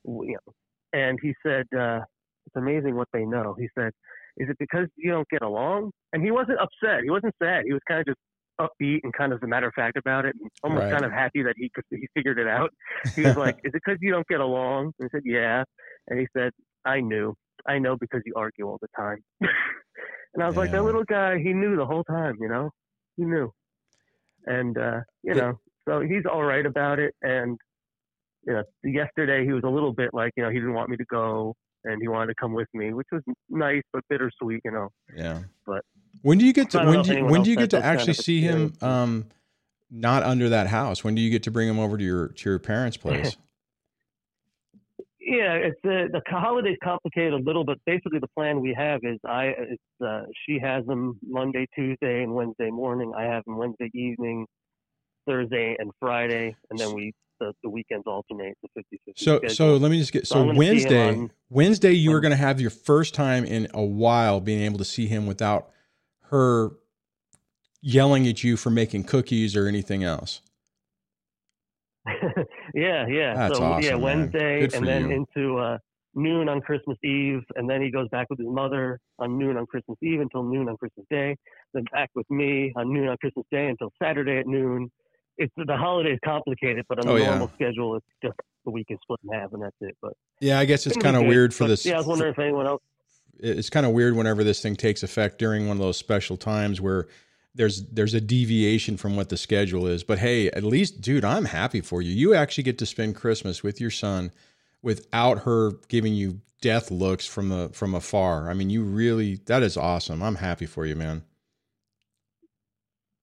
[0.05, 0.53] You know.
[0.93, 1.99] And he said, uh,
[2.47, 3.91] "It's amazing what they know." He said,
[4.37, 7.03] "Is it because you don't get along?" And he wasn't upset.
[7.03, 7.63] He wasn't sad.
[7.65, 8.19] He was kind of just
[8.59, 10.89] upbeat and kind of as a matter of fact about it, and almost Right.
[10.89, 12.71] kind of happy that he could, he figured it out.
[13.15, 15.63] He was like, "Is it because you don't get along?" And I said, "Yeah."
[16.07, 16.51] And he said,
[16.85, 17.35] "I knew.
[17.67, 20.77] I know because you argue all the time." and I was like, Yeah.
[20.79, 22.35] "That little guy, he knew the whole time.
[22.39, 22.71] You know,
[23.17, 23.51] he knew."
[24.49, 27.15] And uh, you It- know, so he's all right about it.
[27.21, 27.57] And
[28.45, 30.97] you know, yesterday he was a little bit like, you know, he didn't want me
[30.97, 34.61] to go, and he wanted to come with me, which was nice but bittersweet.
[34.65, 34.89] You know.
[35.15, 35.43] yeah.
[35.65, 35.85] But-
[36.21, 37.69] when do you get to I don't know when do you, when do you get
[37.69, 39.25] to those kind actually of see him um
[39.91, 41.03] not under that house?
[41.03, 43.37] When do you get to bring him over to your to your parents' place?
[45.29, 49.19] Yeah, it's uh, the holidays complicated a little, but basically the plan we have is
[49.23, 53.13] I it's uh, she has them Monday, Tuesday, and Wednesday morning.
[53.15, 54.47] I have them Wednesday evening,
[55.27, 59.77] Thursday, and Friday, and then we the, the weekends alternate the 50 50 So so
[59.77, 62.21] let me just get So so I'm gonna see him Wednesday Wednesday you were on-
[62.23, 65.69] going to have your first time in a while being able to see him without
[66.31, 66.71] her
[67.81, 70.41] yelling at you for making cookies or anything else.
[72.73, 73.33] yeah, yeah.
[73.35, 74.01] That's so awesome, yeah, man.
[74.01, 75.25] Wednesday, and then you.
[75.37, 75.77] into uh,
[76.15, 79.65] noon on Christmas Eve, and then he goes back with his mother on noon on
[79.65, 81.35] Christmas Eve until noon on Christmas Day,
[81.73, 84.89] then back with me on noon on Christmas Day until Saturday at noon.
[85.37, 87.29] It's the holiday is complicated, but on the Oh, yeah.
[87.29, 88.35] normal schedule, it's just
[88.65, 89.95] the week is split in half, and that's it.
[90.01, 91.85] But Yeah, I guess it's kind of weird for But, this.
[91.85, 92.81] Yeah, I was wondering if anyone else.
[93.39, 96.81] it's kind of weird whenever this thing takes effect during one of those special times
[96.81, 97.07] where
[97.55, 100.03] there's there's a deviation from what the schedule is.
[100.03, 102.11] But hey, at least, dude, I'm happy for you.
[102.11, 104.31] You actually get to spend Christmas with your son
[104.81, 108.49] without her giving you death looks from the from afar.
[108.49, 110.21] I mean, you really that is awesome.
[110.21, 111.23] I'm happy for you, man.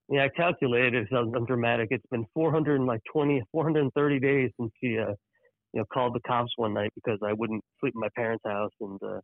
[0.09, 1.09] Yeah, I calculated it.
[1.11, 1.89] So I'm dramatic.
[1.91, 5.15] It's been 420, 430 days since she, uh,
[5.73, 8.71] you know, called the cops one night because I wouldn't sleep in my parents' house,
[8.81, 9.21] and uh,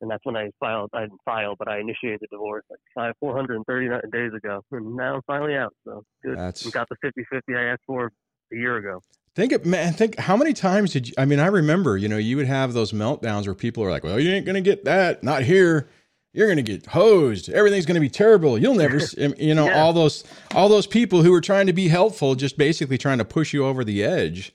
[0.00, 0.90] and that's when I filed.
[0.92, 5.16] I didn't file, but I initiated the divorce like five, 430 days ago, and now
[5.16, 5.74] I'm finally out.
[5.84, 6.36] So good.
[6.38, 8.10] That's We got the 50-50 I asked for
[8.52, 9.00] a year ago.
[9.34, 9.92] Think it, man.
[9.92, 11.14] Think how many times did you?
[11.18, 11.96] I mean, I remember.
[11.96, 14.60] You know, you would have those meltdowns where people are like, "Well, you ain't gonna
[14.60, 15.24] get that.
[15.24, 15.88] Not here.
[16.32, 17.48] You're gonna get hosed.
[17.48, 18.56] Everything's gonna be terrible.
[18.58, 18.98] You'll never."
[19.36, 19.82] you know, Yeah.
[19.82, 20.22] all those
[20.54, 23.64] all those people who were trying to be helpful, just basically trying to push you
[23.66, 24.52] over the edge.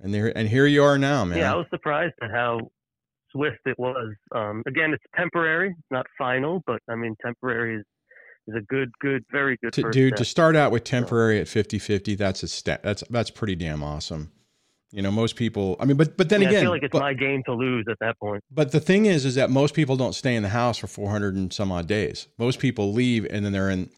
[0.00, 1.38] And there, and here you are now, man.
[1.38, 2.70] Yeah, I was surprised at how
[3.34, 4.14] swift it was.
[4.34, 7.84] Um, again, it's temporary, it's not final, but I mean, temporary is
[8.46, 10.18] is a good, good, very good to, dude, step.
[10.18, 12.82] to start out with temporary at 50-50, that's a step.
[12.82, 14.30] That's that's pretty damn awesome.
[14.92, 15.76] You know, most people.
[15.80, 17.52] I mean, but but then Yeah, again, I feel like it's but- my game to
[17.52, 18.44] lose at that point.
[18.50, 21.34] But the thing is, is that most people don't stay in the house for 400
[21.34, 22.28] and some odd days.
[22.38, 23.90] Most people leave and then they're in,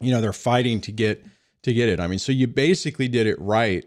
[0.00, 1.24] you know, they're fighting to get
[1.62, 1.98] to get it.
[1.98, 3.84] I mean, so you basically did it right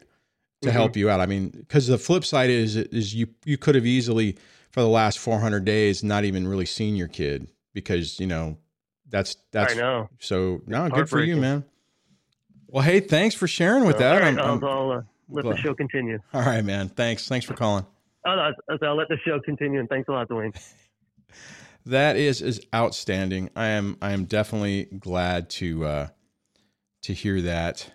[0.62, 0.74] to Mhm.
[0.74, 1.20] help you out.
[1.20, 4.38] I mean, because the flip side is is you you could have easily
[4.72, 8.58] for the last 400 days not even really seen your kid because you know
[9.10, 10.10] that's that's I know.
[10.20, 11.66] so no good for you, man.
[12.68, 14.14] Well, hey, thanks for sharing with that.
[14.14, 16.20] all right, I'm- I'll, I'm- I'll uh, let glad- the show continue.
[16.34, 16.88] all right, man.
[16.90, 17.28] Thanks.
[17.28, 17.86] Thanks for calling.
[18.26, 20.56] Oh, I'll, I'll let the show continue, and thanks a lot, Dwayne.
[21.88, 23.50] That is is outstanding.
[23.56, 26.08] I am I am definitely glad to uh
[27.02, 27.92] to hear that.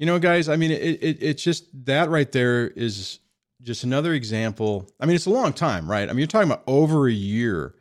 [0.00, 3.18] You know, guys, I mean it, it it's just that right there is
[3.60, 4.90] just another example.
[4.98, 6.08] I mean, it's a long time, right?
[6.08, 7.74] I mean, you're talking about over a year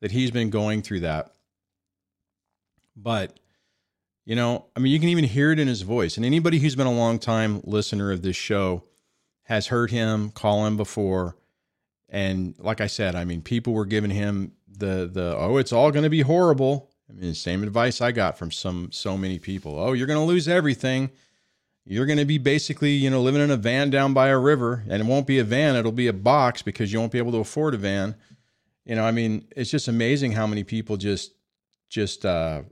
[0.00, 1.32] that he's been going through that.
[2.94, 3.40] But
[4.24, 6.16] you know, I mean, you can even hear it in his voice.
[6.16, 8.84] And anybody who's been a long time listener of this show
[9.42, 11.36] has heard him call him before.
[12.08, 15.90] And like I said, I mean, people were giving him the the oh, it's all
[15.90, 16.92] going to be horrible.
[17.10, 19.76] I mean, same advice I got from some so many people.
[19.76, 21.10] Oh, you're going to lose everything.
[21.86, 24.84] You're going to be basically, you know, living in a van down by a river,
[24.88, 27.32] and it won't be a van; it'll be a box because you won't be able
[27.32, 28.14] to afford a van.
[28.86, 31.32] You know, I mean, it's just amazing how many people just
[31.90, 32.62] just uh,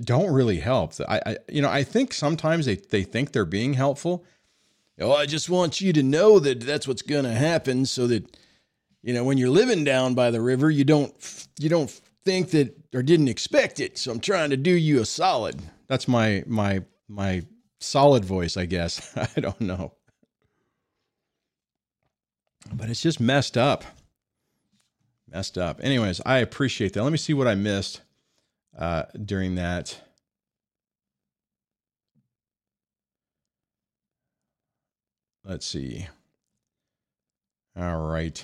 [0.00, 0.92] don't really help.
[1.08, 4.24] I, I, you know, I think sometimes they they think they're being helpful.
[5.00, 8.36] Oh, I just want you to know that that's what's going to happen, so that
[9.02, 11.14] you know when you're living down by the river, you don't
[11.58, 11.90] you don't
[12.24, 15.58] think that or didn't expect it, so I'm trying to do you a solid.
[15.92, 17.42] That's my my my
[17.78, 19.14] solid voice, I guess.
[19.36, 19.92] I don't know.
[22.72, 23.84] But it's just messed up.
[25.28, 25.80] Messed up.
[25.84, 27.02] Anyways, I appreciate that.
[27.02, 28.00] Let me see what I missed
[28.78, 30.00] uh, during that.
[35.44, 36.08] Let's see.
[37.76, 38.42] All right.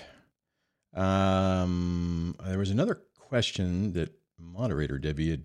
[0.94, 5.44] Um, there was another question that moderator Debbie had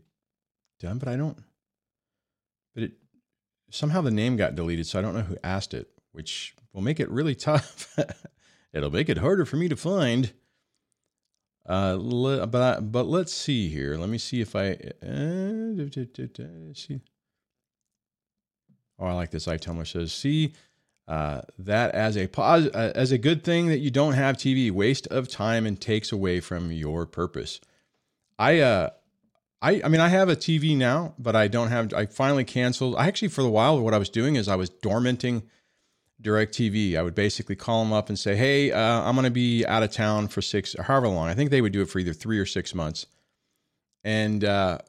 [0.82, 1.38] done, but I don't.
[2.74, 2.92] But it
[3.74, 7.00] somehow the name got deleted, so I don't know who asked it, which will make
[7.00, 7.98] it really tough.
[8.74, 10.34] It'll make it harder for me to find.
[11.68, 13.96] Uh, le, but I, but let's see here.
[13.98, 17.00] Let me see if I uh, see.
[19.00, 19.48] Oh, I like this.
[19.48, 20.54] iTumbler says, "See
[21.08, 24.72] uh, that as a pos- uh, as a good thing that you don't have TV.
[24.72, 27.62] Waste of time and takes away from your purpose."
[28.38, 28.90] I uh,
[29.64, 31.94] I I mean I have a TV now, but I don't have.
[31.94, 32.96] I finally canceled.
[32.98, 35.44] I actually for a while what I was doing is I was dormanting
[36.22, 36.98] DirecTV.
[36.98, 39.82] I would basically call them up and say, "Hey, uh, I'm going to be out
[39.82, 42.14] of town for six or however long." I think they would do it for either
[42.14, 43.08] three or six months,
[44.04, 44.80] and uh,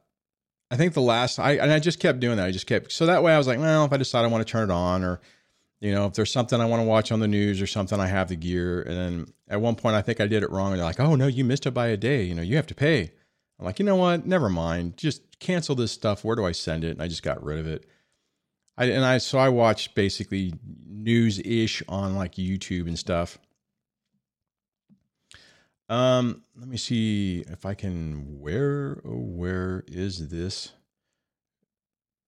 [0.73, 2.47] I think the last I and I just kept doing that.
[2.47, 4.45] I just kept so that way I was like, well, if I decide I want
[4.45, 5.21] to turn it on, or
[5.81, 8.09] you know, if there's something I want to watch on the news or something, I
[8.09, 8.83] have the gear.
[8.83, 11.15] And then at one point, I think I did it wrong, and they're like, "Oh
[11.15, 12.25] no, you missed it by a day.
[12.25, 13.13] You know, you have to pay."
[13.65, 14.27] I'm like, you know what?
[14.27, 14.99] Never mind.
[14.99, 16.23] Just cancel this stuff.
[16.23, 16.91] Where do I send it?
[16.91, 17.87] And I just got rid of it.
[18.77, 20.53] I and I so I watched basically
[20.87, 23.39] news ish on like YouTube and stuff.
[25.89, 28.39] Um, let me see if I can.
[28.39, 30.73] Where oh, where is this?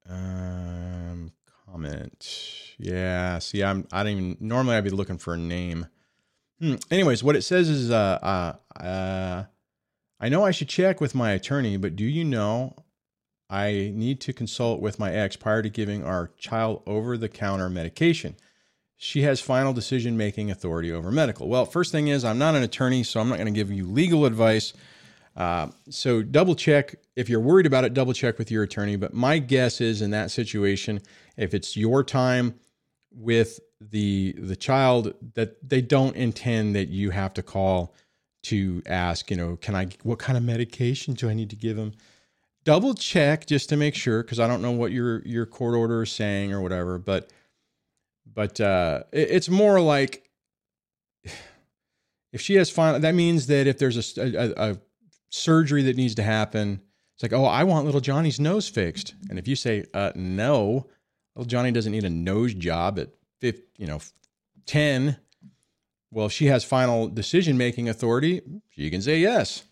[0.09, 1.33] Um,
[1.66, 2.75] comment.
[2.79, 3.40] Yeah.
[3.40, 3.87] See, I'm.
[3.92, 4.37] I don't even.
[4.40, 5.87] Normally, I'd be looking for a name.
[6.61, 6.77] Hmm.
[6.90, 9.44] Anyways, what it says is, uh, uh, uh,
[10.27, 12.75] I know I should check with my attorney, but do you know
[13.49, 17.71] I need to consult with my ex prior to giving our child over the counter
[17.71, 18.35] medication.
[18.97, 21.49] She has final decision making authority over medical.
[21.49, 23.87] Well, first thing is, I'm not an attorney, so I'm not going to give you
[23.87, 24.73] legal advice.
[25.37, 28.97] Uh, so double check if you're worried about it, double check with your attorney.
[28.97, 31.03] But my guess is in that situation,
[31.37, 32.59] if it's your time
[33.12, 37.95] with the the child, that they don't intend that you have to call
[38.49, 41.77] to ask, you know, can I what kind of medication do I need to give
[41.77, 41.93] him?
[42.67, 46.03] double check just to make sure because I don't know what your your court order
[46.03, 46.99] is saying or whatever.
[46.99, 47.33] But
[48.35, 50.29] but uh, it, it's more like
[52.33, 54.79] if she has final, that means that if there's a, a, a
[55.31, 56.83] surgery that needs to happen,
[57.15, 59.15] it's like, oh, I want little Johnny's nose fixed.
[59.31, 60.87] And if you say, uh, no,
[61.35, 63.09] little Johnny doesn't need a nose job at
[63.41, 64.01] 50, you know,
[64.67, 65.17] 10.
[66.17, 68.41] Well, she has final decision making authority.
[68.71, 69.65] She can say yes.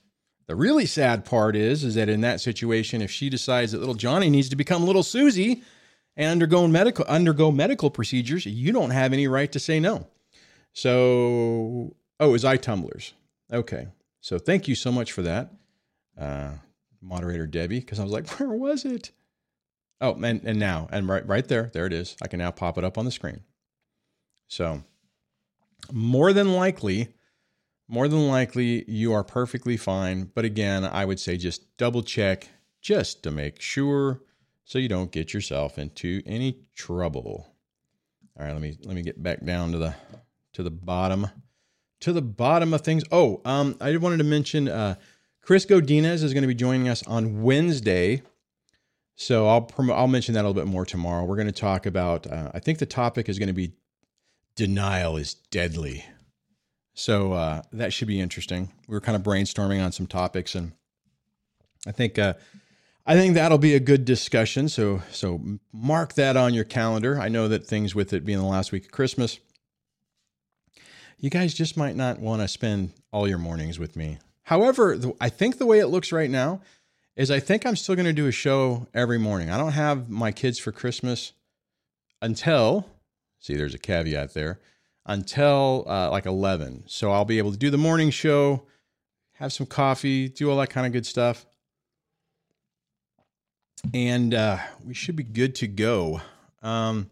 [0.47, 3.95] The really sad part is, is that in that situation, if she decides that little
[3.95, 5.63] Johnny needs to become little Susie
[6.19, 10.07] and undergo medical undergo medical procedures, you don't have any right to say no.
[10.75, 13.15] So, oh, is I tumblers?
[13.51, 13.89] Okay.
[14.21, 15.51] So thank you so much for that,
[16.21, 16.51] uh,
[17.01, 19.13] moderator Debbie, because I was like, where was it?
[20.03, 22.19] Oh, and and now and right right there, there it is.
[22.21, 23.45] I can now pop it up on the screen.
[24.47, 24.83] So,
[25.93, 27.15] more than likely,
[27.89, 30.31] more than likely you are perfectly fine.
[30.35, 32.49] But again, I would say just double check
[32.81, 34.21] just to make sure
[34.65, 37.55] so you don't get yourself into any trouble.
[38.39, 39.95] All right, let me let me get back down to the
[40.55, 41.29] to the bottom
[42.01, 43.03] to the bottom of things.
[43.11, 44.97] Oh, um, I wanted to mention uh,
[45.41, 48.23] Chris Godinez is going to be joining us on Wednesday.
[49.17, 51.25] So I'll I'll mention that a little bit more tomorrow.
[51.25, 52.27] We're going to talk about.
[52.27, 53.73] Uh, I think the topic is going to be
[54.57, 56.05] denial is deadly.
[56.95, 58.71] So uh, that should be interesting.
[58.87, 60.73] We were kind of brainstorming on some topics, and
[61.87, 62.35] I think uh,
[63.05, 64.69] I think that'll be a good discussion.
[64.69, 65.41] So so
[65.73, 67.21] mark that on your calendar.
[67.21, 69.41] I know that things with it being the last week of Christmas,
[71.19, 74.19] you guys just might not want to spend all your mornings with me.
[74.45, 76.61] However, I think the way it looks right now
[77.17, 79.51] is I think I'm still going to do a show every morning.
[79.51, 81.33] I don't have my kids for Christmas
[82.21, 82.87] until
[83.45, 83.57] see.
[83.57, 84.61] There's a caveat there
[85.07, 86.85] until uh, like 11.
[86.87, 88.67] So I'll be able to do the morning show,
[89.35, 91.47] have some coffee, do all that kind of good stuff.
[93.93, 96.23] And uh, we should be good to go.
[96.63, 97.11] Um,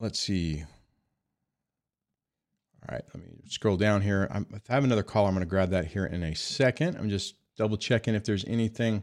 [0.00, 0.64] let's see.
[2.88, 4.28] All right, let me scroll down here.
[4.30, 6.96] I'm, if I have another call, I'm going to grab that here in a second.
[6.96, 9.02] I'm just double checking if there's anything.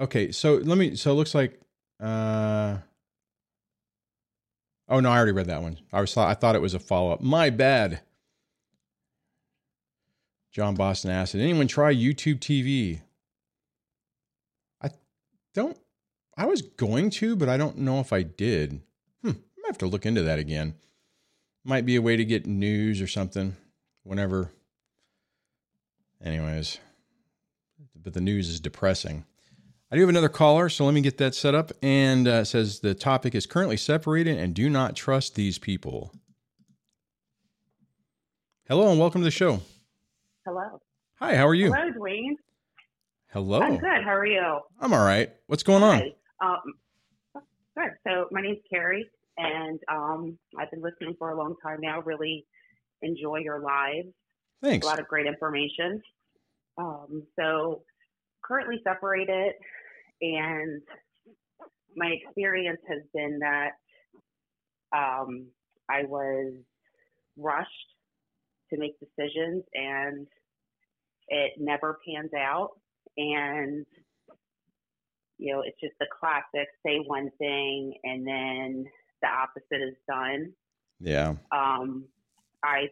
[0.00, 0.96] Okay, so let me.
[0.96, 1.60] So it looks like.
[2.00, 2.78] Uh,
[4.88, 5.78] Oh no, I already read that one.
[5.92, 7.20] I was I thought it was a follow up.
[7.20, 8.00] My bad.
[10.52, 13.00] John Boston asked, Did anyone try YouTube TV?
[14.80, 14.90] I
[15.54, 15.76] don't
[16.36, 18.80] I was going to, but I don't know if I did.
[19.22, 19.30] Hmm.
[19.30, 20.74] I have to look into that again.
[21.64, 23.56] Might be a way to get news or something
[24.04, 24.52] whenever.
[26.24, 26.78] Anyways,
[28.00, 29.24] but the news is depressing.
[29.90, 31.70] I do have another caller, so let me get that set up.
[31.80, 36.12] And uh, says the topic is currently separated and do not trust these people.
[38.68, 39.60] Hello and welcome to the show.
[40.44, 40.80] Hello.
[41.20, 41.72] Hi, how are you?
[41.72, 42.34] Hello, Dwayne.
[43.32, 43.60] Hello.
[43.62, 44.02] I'm good.
[44.04, 44.60] How are you?
[44.80, 45.30] I'm all right.
[45.46, 46.02] What's going on?
[46.42, 47.42] Um,
[47.76, 47.90] good.
[48.04, 52.00] So my name's Carrie, and um, I've been listening for a long time now.
[52.00, 52.44] Really
[53.02, 54.08] enjoy your lives.
[54.64, 54.84] Thanks.
[54.84, 56.02] A lot of great information.
[56.76, 57.82] Um, so
[58.46, 59.52] currently separated,
[60.20, 60.82] and
[61.96, 63.70] my experience has been that
[64.96, 65.46] um,
[65.90, 66.54] I was
[67.36, 67.70] rushed
[68.70, 70.26] to make decisions, and
[71.28, 72.70] it never pans out.
[73.16, 73.86] And
[75.38, 78.84] you know, it's just the classic say one thing and then
[79.22, 80.52] the opposite is done.
[81.00, 81.34] Yeah.
[81.52, 82.06] Um,
[82.64, 82.88] I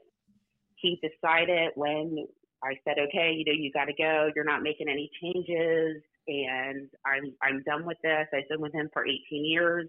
[0.77, 2.27] he decided when
[2.65, 4.31] I said, okay, you know, you got to go.
[4.37, 8.27] You're not making any changes, and I'm I'm done with this.
[8.35, 9.89] I've been with him for 18 years,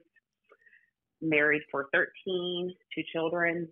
[1.21, 3.69] married for 13, two children,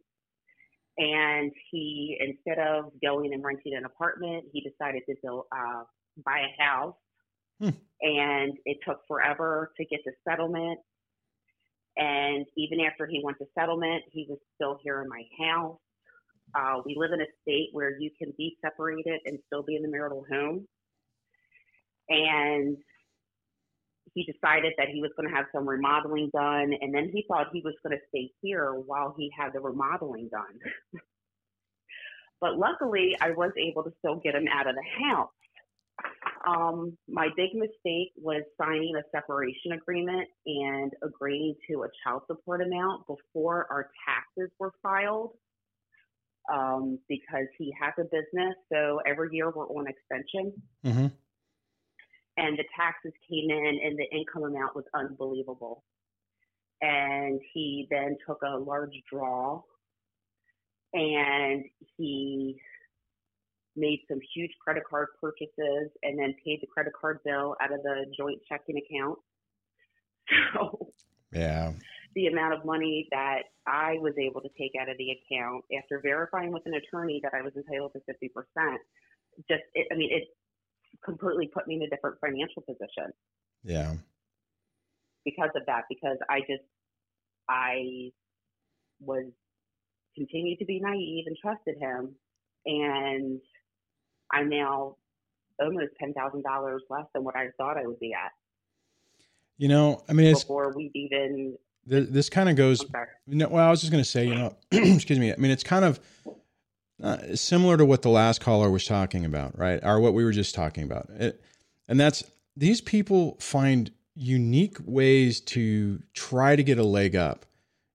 [0.98, 5.84] and he instead of going and renting an apartment, he decided to build uh,
[6.26, 6.96] buy a house
[7.62, 7.70] Hmm.
[8.02, 10.80] and it took forever to get the settlement.
[11.98, 15.78] And even after he went to settlement, he was still here in my house.
[16.56, 19.82] Uh, we live in a state where you can be separated and still be in
[19.82, 20.68] the marital home.
[22.10, 22.78] And
[24.14, 27.48] he decided that he was going to have some remodeling done, and then he thought
[27.52, 30.60] he was going to stay here while he had the remodeling done.
[32.42, 35.30] but luckily, I was able to still get him out of the house.
[36.46, 42.62] Um, my big mistake was signing a separation agreement and agreeing to a child support
[42.62, 45.32] amount before our taxes were filed.
[46.52, 50.52] Um, because he has a business, so every year we're on extension,
[50.86, 51.08] Mm-hmm.
[52.36, 55.84] and the taxes came in, and the income amount was unbelievable.
[56.82, 59.62] And he then took a large draw,
[60.94, 61.64] and
[61.98, 62.60] he
[63.76, 67.82] made some huge credit card purchases and then paid the credit card bill out of
[67.84, 69.18] the joint checking account.
[70.54, 70.94] So
[71.32, 71.74] Yeah.
[72.16, 76.00] The amount of money that I was able to take out of the account after
[76.02, 78.30] verifying with an attorney that I was entitled to 50%,
[79.50, 80.28] just, it, I mean, it
[81.04, 83.12] completely put me in a different financial position
[83.64, 83.94] Yeah.
[85.26, 86.64] because of that, because I just,
[87.50, 88.12] I
[89.00, 89.26] was
[90.16, 92.16] continued to be naive and trusted him.
[92.66, 93.42] And
[94.32, 94.98] I'm now
[95.60, 98.32] almost $10,000 less than what I thought I would be at
[99.58, 101.58] You know, I mean, before we'd even,
[101.90, 102.86] th- this kind of goes.
[103.28, 105.32] No, well, I was just going to say, you know, excuse me.
[105.32, 106.00] I mean, it's kind of
[107.02, 109.80] uh, similar to what the last caller was talking about, right?
[109.84, 111.10] Or what we were just talking about.
[111.10, 111.42] It,
[111.88, 112.24] and that's
[112.56, 117.46] these people find unique ways to try to get a leg up,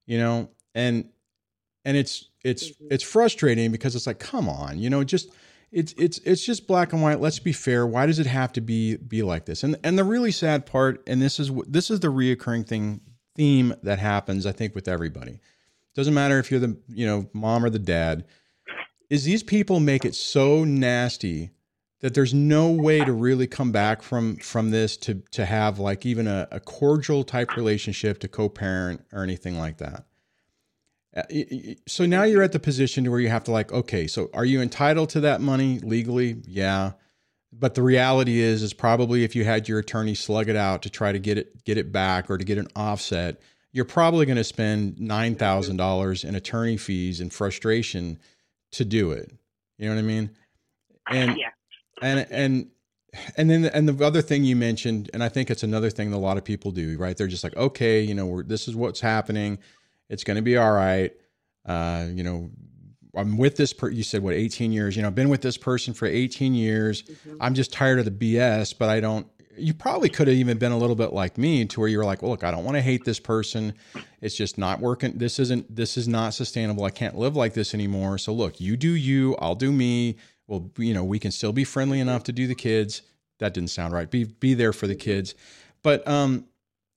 [0.06, 1.08] you know, and
[1.84, 2.88] and it's it's Mhm.
[2.90, 5.30] it's frustrating because it's like, come on, you know, just
[5.70, 7.20] it's it's it's just black and white.
[7.20, 7.86] Let's be fair.
[7.86, 9.62] Why does it have to be be like this?
[9.62, 13.00] And and the really sad part, and this is this is the reoccurring thing
[13.38, 15.40] theme that happens, I think, with everybody.
[15.94, 18.26] Doesn't matter if you're the you know mom or the dad.
[19.08, 21.50] Is these people make it so nasty
[22.00, 26.04] that there's no way to really come back from from this to to have like
[26.04, 30.04] even a, a cordial type relationship to co-parent or anything like that.
[31.16, 31.22] Uh,
[31.86, 34.60] So now you're at the position where you have to like, okay, so are you
[34.60, 36.42] entitled to that money legally?
[36.46, 36.92] Yeah.
[37.52, 40.90] But the reality is, is probably if you had your attorney slug it out to
[40.90, 43.40] try to get it get it back or to get an offset,
[43.72, 48.18] you're probably going to spend nine thousand dollars in attorney fees and frustration
[48.72, 49.32] to do it.
[49.78, 50.30] You know what I mean?
[51.10, 51.50] And yeah.
[52.02, 52.70] and and
[53.36, 56.16] and then and the other thing you mentioned, and I think it's another thing that
[56.16, 57.16] a lot of people do, right?
[57.16, 59.58] They're just like, okay, you know, we're, this is what's happening.
[60.10, 61.12] It's going to be all right.
[61.64, 62.50] Uh, you know,
[63.16, 63.72] I'm with this.
[63.72, 64.96] Per- you said what, 18 years?
[64.96, 67.02] You know, I've been with this person for 18 years.
[67.02, 67.36] Mhm.
[67.40, 69.26] I'm just tired of the BS, but I don't.
[69.56, 72.04] You probably could have even been a little bit like me, to where you were
[72.04, 73.72] like, well, look, I don't want to hate this person.
[74.20, 75.18] It's just not working.
[75.18, 75.74] This isn't.
[75.74, 76.84] This is not sustainable.
[76.84, 78.18] I can't live like this anymore.
[78.18, 79.34] So look, you do you.
[79.36, 80.16] I'll do me.
[80.46, 83.02] Well, you know, we can still be friendly enough to do the kids.
[83.38, 84.08] That didn't sound right.
[84.10, 85.34] Be be there for the kids,
[85.82, 86.44] but um,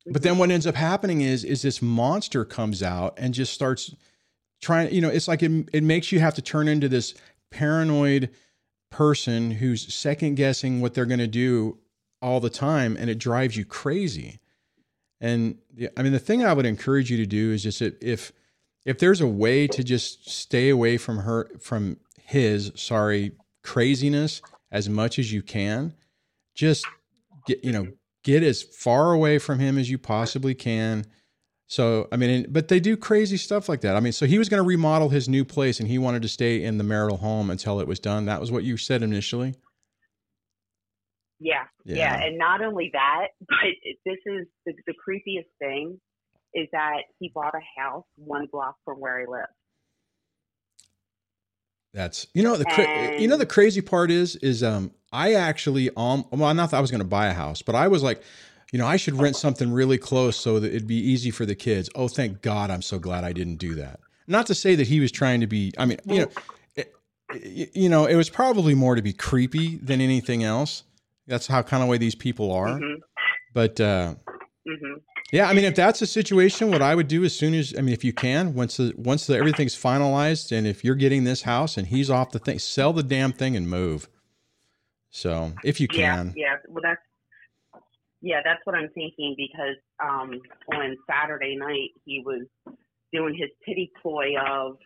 [0.08, 3.94] But then what ends up happening is is this monster comes out and just starts
[4.62, 4.94] trying.
[4.94, 7.14] You know, it's like it it makes you have to turn into this
[7.50, 8.30] paranoid
[8.90, 11.80] person who's second guessing what they're going to do
[12.22, 14.40] all the time, and it drives you crazy.
[15.20, 15.58] And
[15.98, 18.32] I mean, the thing I would encourage you to do is just if
[18.86, 23.34] if there's a way to just stay away from her from his sorry
[23.64, 24.42] craziness
[24.72, 25.94] as much as you can,
[26.56, 26.86] just
[27.46, 27.88] get you know
[28.24, 31.06] get as far away from him as you possibly can.
[31.72, 33.96] So, I mean, but they do crazy stuff like that.
[33.96, 36.28] I mean, so he was going to remodel his new place and he wanted to
[36.28, 38.26] stay in the marital home until it was done.
[38.26, 39.56] That was what you said initially.
[41.40, 42.26] Yeah, yeah, yeah.
[42.26, 43.58] and not only that, but
[44.06, 45.98] this is the, the creepiest thing
[46.54, 49.48] is that he bought a house one block from where he lived.
[51.94, 55.90] That's you know the cra- you know the crazy part is is um I actually
[55.96, 58.24] um well not that I was going to buy a house but I was like
[58.72, 61.56] you know I should rent something really close so that it'd be easy for the
[61.56, 61.90] kids.
[61.96, 64.00] Oh thank God I'm so glad I didn't do that.
[64.28, 66.28] Not to say that he was trying to be I mean you know
[66.76, 70.84] it, you know it was probably more to be creepy than anything else.
[71.28, 72.68] That's how kind of way these people are.
[72.68, 73.02] Mm-hmm.
[73.54, 74.16] But uh
[74.68, 74.94] mm-hmm.
[75.32, 77.82] Yeah, I mean, if that's a situation, what I would do as soon as I
[77.82, 81.44] mean, if you can, once the once the, everything's finalized, and if you're getting this
[81.44, 84.10] house and he's off the thing, sell the damn thing and move.
[85.10, 86.56] So if you can, yeah, yeah.
[86.68, 87.02] Well, that's
[88.22, 90.40] yeah, that's what I'm thinking because um,
[90.74, 92.46] on Saturday night he was
[93.12, 94.78] doing his pity ploy of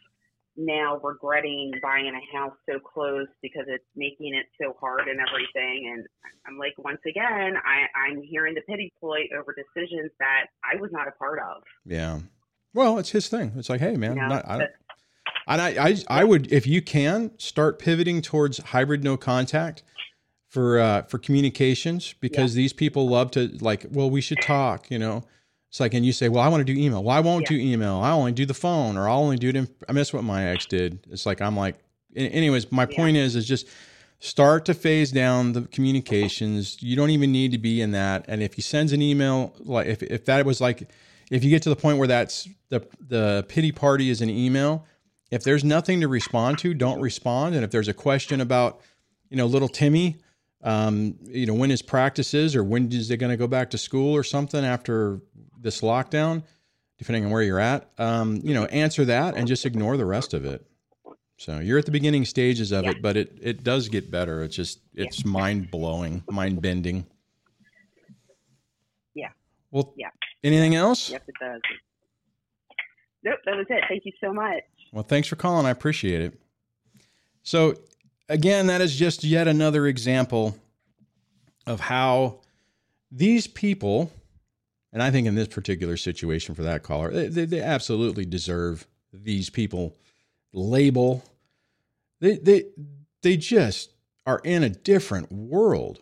[0.57, 5.93] now regretting buying a house so close because it's making it so hard and everything.
[5.93, 6.05] And
[6.47, 10.91] I'm like, once again, I, I'm hearing the pity ploy over decisions that I was
[10.93, 11.63] not a part of.
[11.85, 12.19] Yeah.
[12.73, 13.51] Well, it's his thing.
[13.57, 14.67] It's like, hey, man, you know, not, I,
[15.47, 19.83] and I, I, I would, if you can, start pivoting towards hybrid no contact
[20.55, 22.61] for uh, for communications because yeah.
[22.61, 23.85] these people love to like.
[23.91, 24.89] Well, we should talk.
[24.89, 25.25] You know,
[25.69, 27.03] it's like, and you say, well, I want to do email.
[27.03, 27.57] Well, I won't yeah.
[27.57, 27.95] do email.
[27.97, 29.57] I only do the phone, or I'll only do it.
[29.57, 31.05] In, I miss what my ex did.
[31.11, 31.75] It's like I'm like,
[32.15, 32.71] anyways.
[32.71, 32.95] My yeah.
[32.95, 33.67] point is, is just
[34.19, 36.81] start to phase down the communications.
[36.81, 38.23] You don't even need to be in that.
[38.29, 40.89] And if he sends an email, like if if that was like,
[41.29, 44.85] if you get to the point where that's the the pity party is an email,
[45.31, 47.55] if there's nothing to respond to, don't respond.
[47.55, 48.79] And if there's a question about,
[49.29, 50.15] you know, little Timmy,
[50.63, 53.69] um, you know, when his practice is or when is they going to go back
[53.71, 55.21] to school or something after
[55.59, 56.43] this lockdown,
[56.97, 60.33] depending on where you're at, um, you know, answer that and just ignore the rest
[60.33, 60.65] of it.
[61.37, 62.91] So you're at the beginning stages of yeah.
[62.91, 64.41] it, but it it does get better.
[64.41, 65.31] It's just it's yeah.
[65.31, 67.05] mind blowing, mind bending.
[69.13, 69.29] Yeah.
[69.71, 69.93] Well.
[69.97, 70.09] Yeah.
[70.45, 71.09] Anything else?
[71.09, 71.59] Yes, it does.
[73.23, 73.83] Nope, that was it.
[73.89, 74.61] Thank you so much.
[74.93, 75.65] Well, thanks for calling.
[75.65, 76.39] I appreciate it.
[77.41, 77.75] So,
[78.29, 80.55] again, that is just yet another example
[81.67, 82.39] of how
[83.11, 84.11] these people
[84.95, 89.49] and I think in this particular situation for that caller, they, they absolutely deserve these
[89.49, 89.93] people
[90.53, 91.21] label.
[92.21, 92.63] They, they,
[93.21, 93.91] they just
[94.25, 95.99] are in a different world.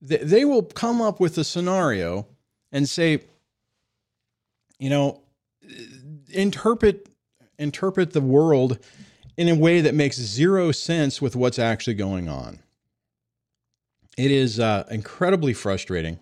[0.00, 2.26] They, they will come up with a scenario
[2.72, 3.24] and say,
[4.78, 5.20] you know,
[6.30, 7.10] interpret
[7.58, 8.78] interpret the world
[9.38, 12.58] in a way that makes zero sense with what's actually going on.
[14.18, 16.18] It is uh, incredibly frustrating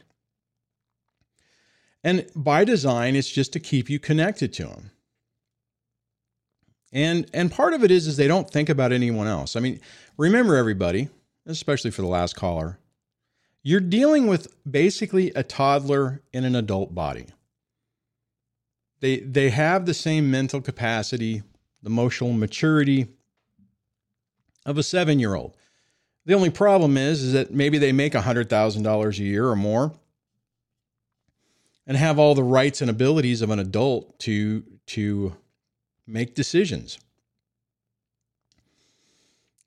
[2.06, 4.92] and by design, it's just to keep you connected to them.
[6.92, 9.56] And and part of it is is they don't think about anyone else.
[9.56, 9.80] I mean,
[10.16, 11.08] remember everybody,
[11.46, 12.78] especially for the last caller,
[13.64, 17.26] you're dealing with basically a toddler in an adult body.
[19.00, 21.42] They they have the same mental capacity,
[21.86, 23.06] emotional maturity
[24.64, 25.56] of a 7-year-old.
[26.26, 29.92] The only problem is is that maybe they make $100,000 a year or more
[31.86, 35.36] and have all the rights and abilities of an adult to to
[36.06, 36.98] make decisions.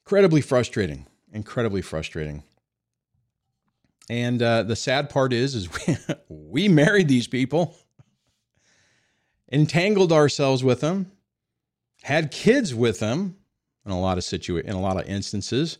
[0.05, 1.05] Incredibly frustrating.
[1.33, 2.43] Incredibly frustrating.
[4.09, 5.97] And uh, the sad part is, is we,
[6.29, 7.75] we married these people,
[9.51, 11.11] entangled ourselves with them,
[12.03, 13.35] had kids with them
[13.85, 15.77] in a lot of situa- in a lot of instances,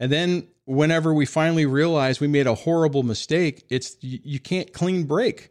[0.00, 4.72] and then whenever we finally realize we made a horrible mistake, it's you, you can't
[4.72, 5.50] clean break.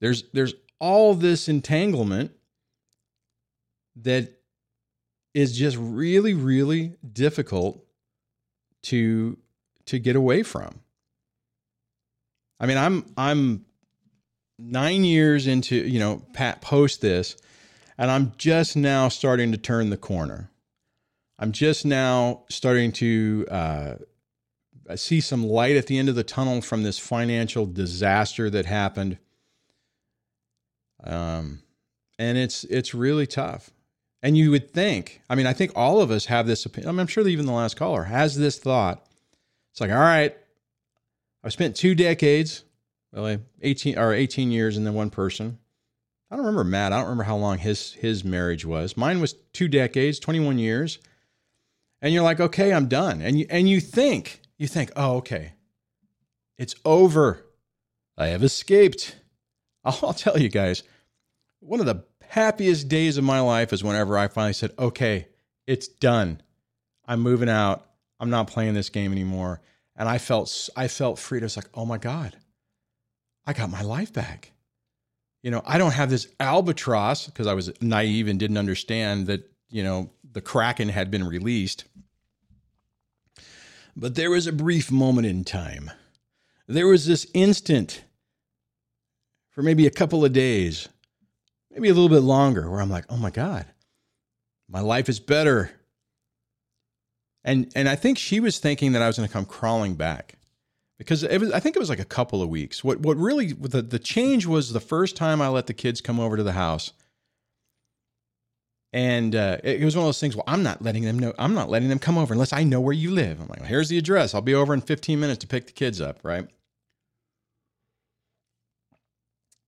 [0.00, 2.32] There's there's all this entanglement
[3.96, 4.40] that
[5.32, 7.84] is just really really difficult
[8.82, 9.38] to
[9.86, 10.80] to get away from.
[12.60, 13.64] I mean, I'm I'm
[14.58, 17.36] 9 years into, you know, Pat post this
[17.98, 20.50] and I'm just now starting to turn the corner.
[21.38, 23.94] I'm just now starting to uh,
[24.96, 29.18] see some light at the end of the tunnel from this financial disaster that happened.
[31.02, 31.60] Um,
[32.18, 33.70] and it's it's really tough.
[34.22, 36.98] And you would think, I mean, I think all of us have this opinion.
[36.98, 39.04] I'm sure even the last caller has this thought.
[39.72, 40.34] It's like, all right,
[41.42, 42.64] I've spent two decades,
[43.12, 45.58] well, 18 or 18 years, and then one person.
[46.34, 46.92] I don't remember Matt.
[46.92, 48.96] I don't remember how long his his marriage was.
[48.96, 50.98] Mine was two decades, 21 years.
[52.02, 53.22] And you're like, okay, I'm done.
[53.22, 55.52] And you and you think, you think, oh, okay,
[56.58, 57.46] it's over.
[58.18, 59.14] I have escaped.
[59.84, 60.82] I'll, tell you guys,
[61.60, 65.28] one of the happiest days of my life is whenever I finally said, okay,
[65.68, 66.42] it's done.
[67.06, 67.86] I'm moving out.
[68.18, 69.60] I'm not playing this game anymore.
[69.94, 71.38] And I felt I felt free.
[71.38, 72.36] I was like, oh my God,
[73.46, 74.50] I got my life back.
[75.44, 79.46] You know, I don't have this albatross because I was naive and didn't understand that,
[79.68, 81.84] you know, the Kraken had been released.
[83.94, 85.90] But there was a brief moment in time.
[86.66, 88.04] There was this instant
[89.50, 90.88] for maybe a couple of days,
[91.70, 93.66] maybe a little bit longer, where I'm like, oh my God,
[94.66, 95.72] my life is better.
[97.44, 100.38] And and I think she was thinking that I was going to come crawling back
[101.04, 102.82] because I think it was like a couple of weeks.
[102.82, 106.18] What what really the the change was the first time I let the kids come
[106.18, 106.92] over to the house,
[108.92, 110.36] and uh, it, was one of those things.
[110.36, 111.34] Well, I'm not letting them know.
[111.38, 113.40] I'm not letting them come over unless I know where you live.
[113.40, 114.34] I'm like, well, here's the address.
[114.34, 116.20] I'll be over in 15 minutes to pick the kids up.
[116.22, 116.46] Right.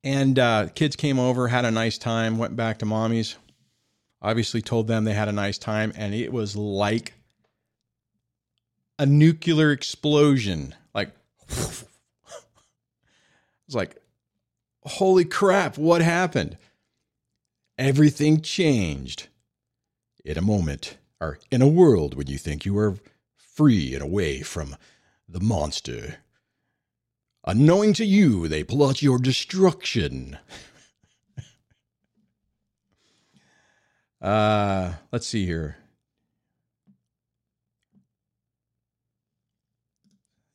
[0.05, 3.35] And uh, kids came over, had a nice time, went back to mommy's.
[4.23, 7.15] Obviously, told them they had a nice time, and it was like
[9.01, 10.75] a nuclear explosion.
[13.67, 14.01] It's like,
[14.85, 16.57] holy crap, what happened?
[17.79, 19.29] Everything changed
[20.25, 22.97] in a moment, or in a world when you think you are
[23.37, 24.77] free and away from
[25.29, 26.17] the monster.
[27.45, 30.39] Unknowing to you, they plot your destruction.
[34.21, 35.77] uh, let's see here.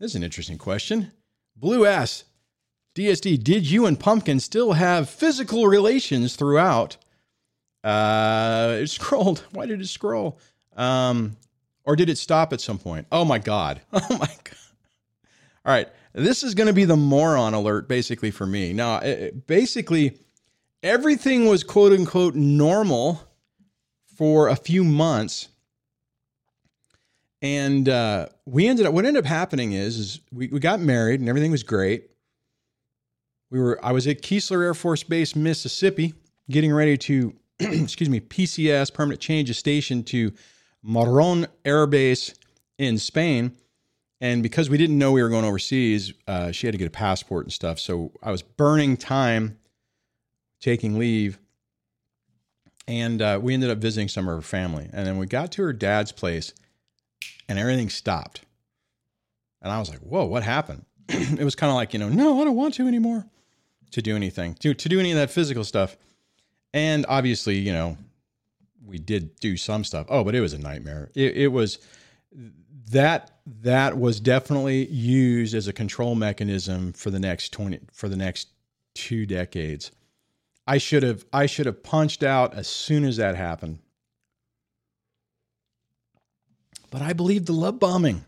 [0.02, 1.12] This is an interesting question.
[1.56, 2.24] Blue asks,
[2.95, 6.97] DSD, did you and Pumpkin still have physical relations throughout?
[7.84, 9.45] Uh, it scrolled.
[9.52, 10.39] Why did it scroll?
[10.76, 11.38] Um,
[11.84, 13.06] or did it stop at some point?
[13.12, 13.80] Oh my God.
[13.93, 14.58] Oh my God.
[15.66, 15.88] All right.
[16.14, 18.74] This is going to be the moron alert basically for me.
[18.74, 20.18] Now, it, basically,
[20.82, 23.22] everything was quote unquote normal
[24.18, 25.49] for a few months
[27.41, 31.19] and uh, we ended up what ended up happening is, is we, we got married
[31.19, 32.09] and everything was great.
[33.49, 36.13] We were i was at keesler air force base mississippi
[36.49, 40.31] getting ready to excuse me pcs permanent change of station to
[40.85, 42.33] Morón air base
[42.77, 43.57] in spain.
[44.19, 46.91] And because we didn't know we were going overseas uh, she had to get a
[46.91, 47.79] passport and stuff.
[47.79, 49.57] So i was burning time
[50.59, 51.39] taking leave.
[52.87, 54.89] And uh, we ended up visiting some of her family.
[54.91, 56.53] And then we got to her dad's place
[57.47, 58.41] and everything stopped.
[59.61, 60.86] And I was like, whoa, what happened?
[61.07, 63.26] it was kind of like, you know, no, I don't want to anymore
[63.91, 65.97] to do anything, to, to do any of that physical stuff.
[66.74, 67.97] And obviously, you know,
[68.86, 70.07] we did do some stuff.
[70.09, 71.09] Oh, but it was a nightmare.
[71.13, 71.80] It, it was
[72.91, 78.15] that that was definitely used as a control mechanism for the next 20 for the
[78.15, 78.49] next
[78.93, 79.91] two decades.
[80.67, 83.80] I should have I should have punched out as soon as that happened.
[86.91, 88.25] But I believed the love bombing.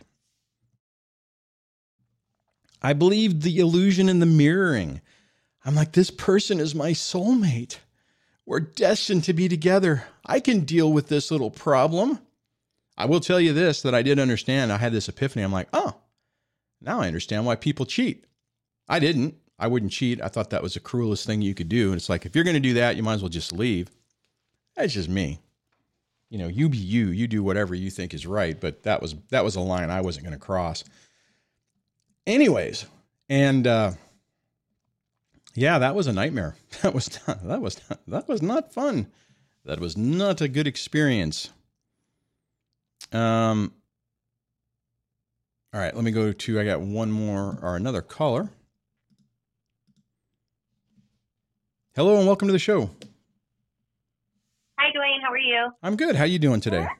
[2.82, 5.02] I believed the illusion and the mirroring.
[5.64, 7.78] I'm like, this person is my soulmate.
[8.46, 10.06] We're destined to be together.
[10.26, 12.20] I can deal with this little problem.
[12.98, 14.72] I will tell you this that I did understand.
[14.72, 15.44] I had this epiphany.
[15.44, 15.96] I'm like, oh,
[16.82, 18.26] now I understand why people cheat.
[18.90, 19.36] I didn't.
[19.60, 20.22] I wouldn't cheat.
[20.22, 21.88] I thought that was the cruelest thing you could do.
[21.88, 23.90] And it's like, if you're going to do that, you might as well just leave.
[24.76, 25.40] That's just me
[26.34, 28.60] you know, you be you, you do whatever you think is right.
[28.60, 30.84] But that was that was a line I wasn't going to cross.
[32.26, 32.88] Anyways,
[33.30, 33.92] and uh,
[35.54, 36.56] yeah, that was a nightmare.
[36.82, 39.12] That was not, that was not, that was not fun.
[39.64, 41.52] That was not a good experience.
[43.12, 43.72] Um.
[45.72, 46.60] All right, let me go to.
[46.60, 48.50] I got one more or another caller.
[51.96, 52.90] Hello and welcome to the show.
[54.84, 55.22] Hi, Dwayne.
[55.24, 55.72] How are you?
[55.82, 56.18] I'm good.
[56.18, 56.88] How are you doing today?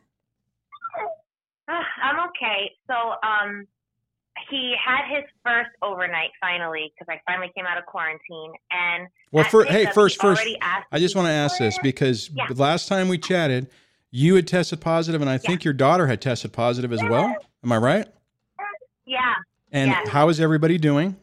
[1.66, 2.70] Uh, I'm okay.
[2.88, 2.94] So,
[3.26, 3.66] um,
[4.50, 8.52] he had his first overnight finally because I finally came out of quarantine.
[8.70, 10.46] And well, for, hey, first, first,
[10.92, 12.48] I just want to ask this because yeah.
[12.50, 13.70] the last time we chatted,
[14.12, 15.68] you had tested positive, and I think yeah.
[15.70, 17.34] your daughter had tested positive as well.
[17.64, 18.08] Am I right?
[19.06, 19.34] Yeah.
[19.72, 20.10] And Yeah.
[20.10, 21.16] how is everybody doing?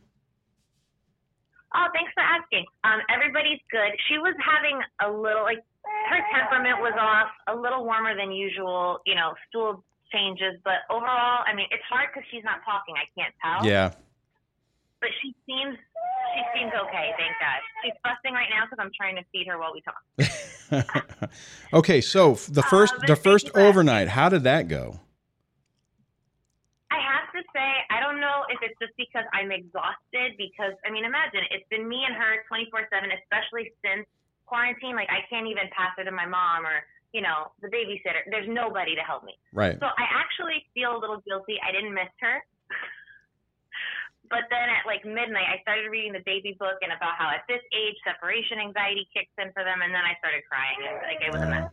[1.75, 2.65] Oh, thanks for asking.
[2.83, 3.93] Um, everybody's good.
[4.09, 5.63] She was having a little like
[6.09, 9.01] her temperament was off, a little warmer than usual.
[9.07, 12.95] You know, stool changes, but overall, I mean, it's hard because she's not talking.
[12.99, 13.67] I can't tell.
[13.67, 13.95] Yeah.
[15.01, 15.79] But she seems
[16.35, 17.11] she seems okay.
[17.17, 17.61] Thank God.
[17.83, 20.03] She's fussing right now because I'm trying to feed her while we talk.
[21.73, 23.71] okay, so the first but the first you for asking.
[23.71, 25.01] overnight, how did that go?
[26.91, 30.37] I have to say, I don't know if it's just because I'm exhausted.
[30.37, 34.07] Because I mean, imagine it's been me and her 24 seven, especially since
[34.51, 34.99] quarantine.
[34.99, 36.83] Like I can't even pass her to my mom or
[37.15, 38.27] you know the babysitter.
[38.27, 39.39] There's nobody to help me.
[39.55, 39.79] Right.
[39.79, 41.57] So I actually feel a little guilty.
[41.63, 42.43] I didn't miss her.
[44.31, 47.43] But then at like midnight, I started reading the baby book and about how at
[47.51, 50.79] this age separation anxiety kicks in for them, and then I started crying.
[50.87, 51.67] and, Like it was a mess.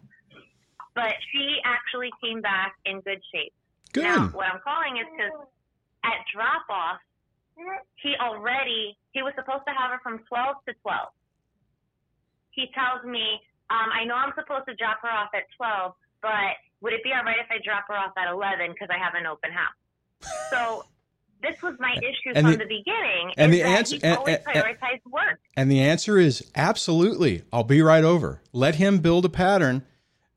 [0.98, 3.54] But she actually came back in good shape.
[3.94, 4.10] Good.
[4.10, 5.38] Now, what I'm calling is because
[6.02, 6.98] at drop off,
[8.02, 11.14] he already he was supposed to have her from 12 to 12.
[12.58, 13.39] He tells me,
[13.70, 15.93] um, I know I'm supposed to drop her off at 12,
[16.24, 18.97] but would it be all right if I drop her off at 11 because I
[18.97, 19.78] have an open house?
[20.49, 20.84] So
[21.43, 23.32] this was my issue And from the- the, beginning.
[23.38, 25.39] and the answer- and- and- prioritized work.
[25.55, 27.43] And the answer is absolutely.
[27.53, 28.41] I'll be right over.
[28.53, 29.84] Let him build a pattern.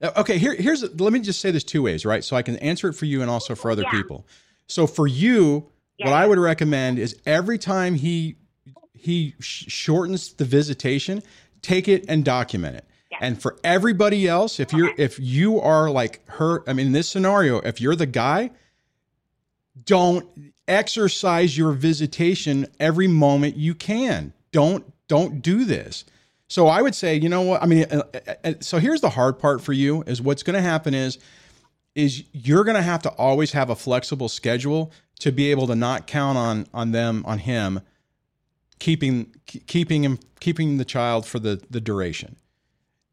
[0.03, 2.23] Uh, Okay, here, here's let me just say this two ways, right?
[2.23, 3.93] So I can answer it for you and also for other Yeah.
[3.93, 4.27] people.
[4.67, 8.37] So for you, what I would recommend is every time he
[8.95, 11.23] he sh- shortens the visitation,
[11.63, 12.85] take it and document it.
[13.11, 13.19] Yeah.
[13.21, 17.09] And for everybody else, if you're if you are like her, I mean, in this
[17.09, 18.51] scenario, if you're the guy,
[19.85, 20.27] don't
[20.69, 24.33] exercise your visitation every moment you can.
[24.53, 26.05] Don't don't do this.
[26.47, 27.63] So I would say, you know what?
[27.63, 30.55] I mean, uh, uh, uh, so here's the hard part for you is what's going
[30.55, 31.19] to happen is
[31.95, 35.75] is you're going to have to always have a flexible schedule to be able to
[35.75, 37.81] not count on on them on him
[38.81, 42.37] keeping keeping him keeping the child for the the duration.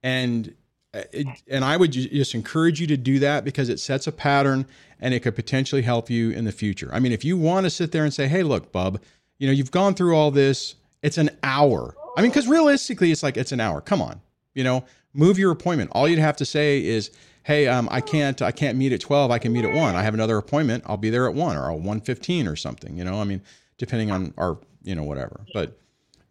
[0.01, 0.55] And
[0.93, 1.03] uh,
[1.47, 4.65] and I would just encourage you to do that because it sets a pattern
[4.99, 6.89] and it could potentially help you in the future.
[6.91, 8.99] I mean, if you want to sit there and say, "Hey, look, bub,
[9.37, 10.75] you know, you've gone through all this.
[11.03, 13.81] It's an hour." I mean, because realistically, it's like it's an hour.
[13.81, 14.21] Come on,
[14.55, 15.91] you know, move your appointment.
[15.93, 17.11] All you'd have to say is,
[17.43, 19.29] "Hey, um, I can't, I can't meet at twelve.
[19.29, 19.95] I can meet at one.
[19.95, 20.85] I have another appointment.
[20.87, 23.41] I'll be there at one or one fifteen or something." You know, I mean,
[23.77, 24.57] depending on our,
[24.87, 25.41] you know, whatever.
[25.53, 25.77] But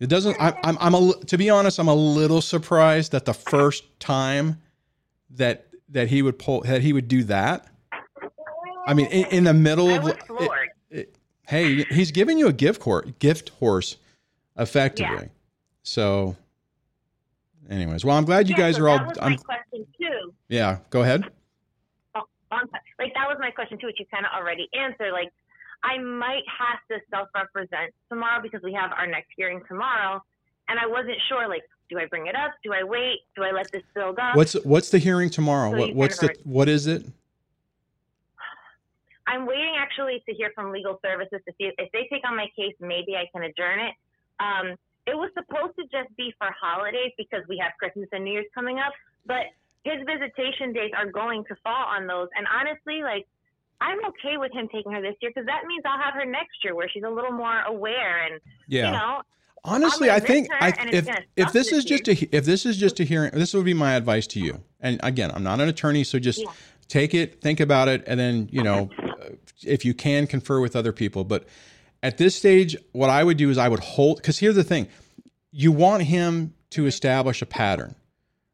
[0.01, 0.37] it doesn't.
[0.41, 3.85] I, am I'm, I'm a, to be honest, I'm a little surprised that the first
[4.01, 4.61] time
[5.31, 7.67] that that he would pull that he would do that.
[8.87, 10.51] I mean, in, in the middle of it-
[10.91, 13.97] it- hey, he's giving you a gift horse, gift horse,
[14.57, 15.29] effectively.
[15.83, 16.37] So,
[17.69, 18.99] anyways, well, I'm glad you Yeah, guys so are all.
[18.99, 20.35] That was I'm, my question too.
[20.49, 21.25] yeah, go ahead.
[22.15, 25.13] Oh, like that was my question too, which you kind of already answered.
[25.13, 25.31] Like,
[25.87, 30.21] I might have to self-represent tomorrow because we have our next hearing tomorrow,
[30.69, 31.49] and I wasn't sure.
[31.49, 32.51] Like, do I bring it up?
[32.65, 33.21] Do I wait?
[33.37, 34.35] Do I let this build up?
[34.35, 35.71] What's what's the hearing tomorrow?
[35.71, 37.07] So What what's the what is it?
[39.29, 42.37] I'm waiting actually to hear from legal services to see if, if they take on
[42.37, 43.95] my case, maybe I can adjourn it.
[44.39, 44.77] Um,
[45.07, 48.47] it was supposed to just be for holidays because we have Christmas and New Year's
[48.55, 48.93] coming up,
[49.25, 49.47] but
[49.83, 52.29] his visitation days are going to fall on those.
[52.37, 53.27] And honestly, like,
[53.81, 56.65] I'm okay with him taking her this year because that means I'll have her next
[56.65, 58.87] year where she's a little more aware and, Yeah.
[58.87, 59.23] you know,
[59.65, 63.05] Honestly, I think I, if if this is just a if this is just a
[63.05, 64.63] hearing, this would be my advice to you.
[64.81, 66.53] And again, I'm not an attorney, so just Yeah.
[66.87, 69.31] take it, think about it, and then you know, uh,
[69.65, 71.25] if you can confer with other people.
[71.25, 71.49] But
[72.01, 74.87] at this stage, what I would do is I would hold because here's the thing:
[75.51, 77.97] you want him to establish a pattern,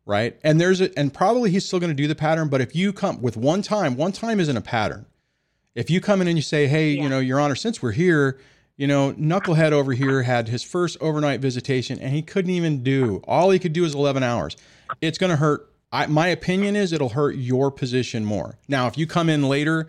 [0.06, 0.40] right?
[0.42, 2.90] And there's a and probably he's still going to do the pattern, but if you
[2.90, 5.04] come with one time, one time isn't a pattern.
[5.74, 8.38] If you come in and you say, "Hey, you know, Your Honor, since we're here."
[8.76, 13.22] You know, Knucklehead over here had his first overnight visitation and he couldn't even do,
[13.28, 14.56] all he could do is 11 hours.
[15.02, 15.70] It's going to hurt.
[15.92, 18.58] I, my opinion is it'll hurt your position more.
[18.68, 19.88] Now, if you come in later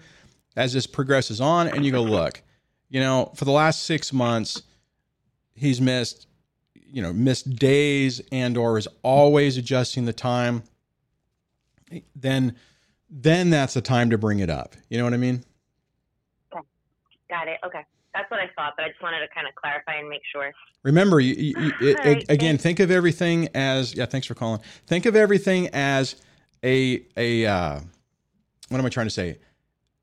[0.56, 2.42] as this progresses on and you go, look,
[2.90, 4.62] you know, for the last six months,
[5.56, 6.28] he's missed,
[6.76, 10.64] you know, missed days and or is always adjusting the time,
[12.16, 12.56] then
[13.10, 14.76] then that's the time to bring it up.
[14.90, 15.44] You know what I mean?
[17.34, 17.60] Got it.
[17.66, 17.84] Okay.
[18.14, 20.52] That's what I thought, but I just wanted to kind of clarify and make sure.
[20.84, 22.64] Remember, you, you, you, it, right, again, thanks.
[22.64, 24.06] think of everything as yeah.
[24.06, 24.62] Thanks for calling.
[24.86, 26.16] Think of everything as
[26.64, 27.80] a a uh,
[28.70, 29.40] what am I trying to say?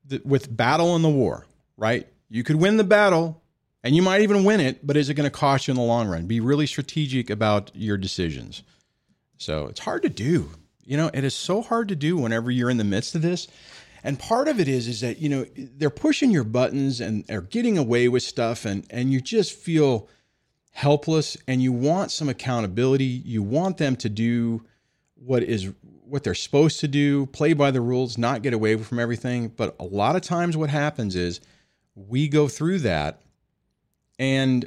[0.05, 1.45] The, with battle in the war,
[1.77, 2.05] right?
[2.29, 3.41] You could win the battle,
[3.81, 5.83] and you might even win it, but is it going to cost you in the
[5.83, 6.25] long run?
[6.27, 8.63] Be really strategic about your decisions.
[9.37, 10.51] So it's hard to do.
[10.83, 13.47] You know, it is so hard to do whenever you're in the midst of this.
[14.03, 17.41] And part of it is is that you know they're pushing your buttons and they're
[17.41, 20.07] getting away with stuff, and and you just feel
[20.71, 23.05] helpless, and you want some accountability.
[23.05, 24.63] You want them to do
[25.15, 25.71] what is
[26.11, 29.47] what they're supposed to do, play by the rules, not get away from everything.
[29.47, 31.39] But a lot of times, what happens is
[31.95, 33.21] we go through that,
[34.17, 34.65] and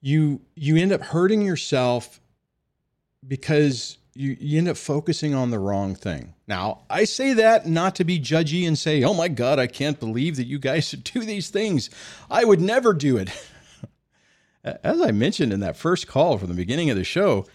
[0.00, 2.20] you you end up hurting yourself
[3.26, 6.34] because you, you end up focusing on the wrong thing.
[6.46, 9.98] Now, I say that not to be judgy and say, oh my God, I can't
[9.98, 11.90] believe that you guys do these things.
[12.30, 13.30] I would never do it.
[14.64, 17.46] As I mentioned in that first call from the beginning of the show,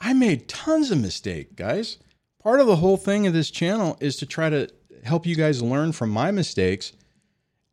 [0.00, 1.98] I made tons of mistakes, guys.
[2.42, 4.68] Part of the whole thing of this channel is to try to
[5.04, 6.92] help you guys learn from my mistakes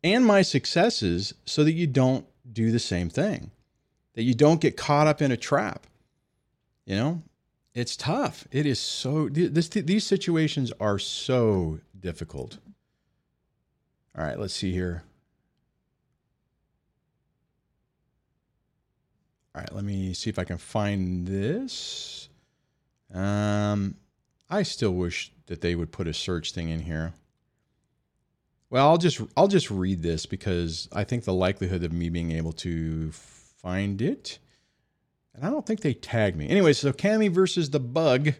[0.02, 3.50] and my successes so that you don't do the same thing,
[4.14, 5.86] that you don't get caught up in a trap.
[6.86, 7.22] You know,
[7.74, 8.46] it's tough.
[8.52, 12.58] It is so this these situations are so difficult.
[14.16, 15.02] All right, let's see here.
[19.54, 22.28] All right, let me see if I can find this.
[23.12, 23.96] Um,
[24.48, 27.12] I still wish that they would put a search thing in here.
[28.70, 32.32] Well, I'll just I'll just read this because I think the likelihood of me being
[32.32, 34.38] able to find it
[35.34, 36.48] and I don't think they tagged me.
[36.48, 38.34] Anyway, so Cami versus the Bug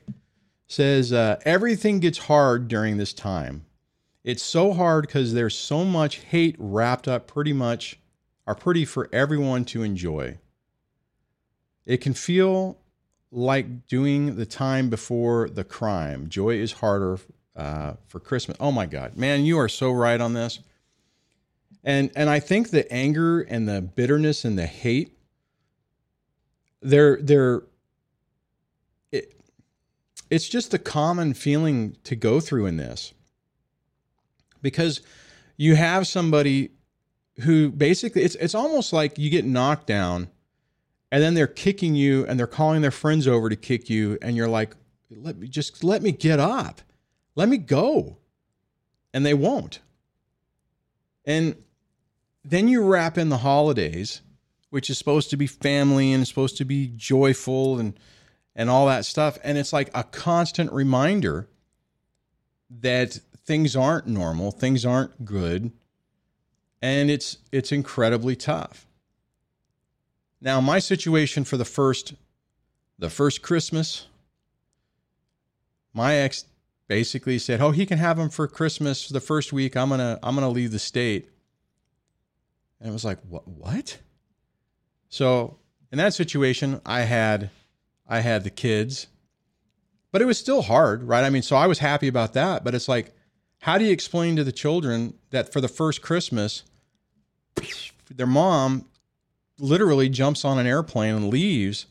[0.66, 3.64] says uh, everything gets hard during this time.
[4.22, 7.98] It's so hard because there's so much hate wrapped up pretty much,
[8.46, 10.38] are pretty for everyone to enjoy.
[11.84, 12.78] It can feel
[13.30, 16.28] like doing the time before the crime.
[16.28, 17.18] Joy is harder
[17.56, 18.56] uh, for Christmas.
[18.60, 20.60] Oh my God, man, you are so right on this.
[21.82, 25.13] And and I think the anger and the bitterness and the hate
[26.84, 27.62] they're they're
[29.10, 29.34] it,
[30.30, 33.14] it's just a common feeling to go through in this.
[34.62, 35.00] Because
[35.56, 36.70] you have somebody
[37.40, 40.28] who basically it's it's almost like you get knocked down
[41.10, 44.36] and then they're kicking you and they're calling their friends over to kick you and
[44.36, 44.76] you're like
[45.10, 46.80] let me just let me get up.
[47.34, 48.18] Let me go.
[49.12, 49.80] And they won't.
[51.24, 51.56] And
[52.44, 54.20] then you wrap in the holidays
[54.74, 57.96] which is supposed to be family and supposed to be joyful and
[58.56, 59.38] and all that stuff.
[59.44, 61.48] And it's like a constant reminder
[62.80, 65.70] that things aren't normal things aren't good
[66.82, 68.88] and it's it's incredibly tough.
[70.40, 72.14] Now my situation for the first
[72.98, 74.08] the first christmas
[75.92, 76.46] my ex
[76.88, 79.76] basically said oh he can have them for christmas the first week.
[79.76, 81.30] I'm gonna i'm gonna leave the state.
[82.80, 83.98] And it was like what what
[85.14, 85.58] so
[85.92, 87.50] in that situation, I had
[88.08, 89.06] I had the kids,
[90.10, 91.22] but it was still hard, right?
[91.22, 93.14] I mean, so I was happy about that, but it's like,
[93.60, 96.64] how do you explain to the children that for the first Christmas,
[98.12, 98.86] their mom
[99.56, 101.86] literally jumps on an airplane and leaves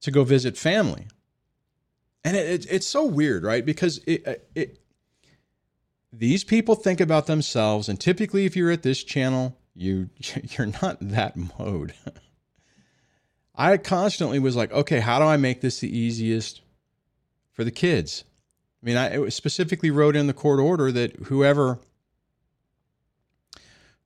[0.00, 1.06] to go visit family?
[2.24, 3.64] And it, it, it's so weird, right?
[3.64, 4.80] Because it, uh, it
[6.12, 10.10] these people think about themselves, and typically, if you're at this channel, you
[10.50, 11.94] you're not that mode.
[13.54, 16.62] I constantly was like, okay, how do I make this the easiest
[17.52, 18.24] for the kids?
[18.82, 21.78] I mean, I specifically wrote in the court order that whoever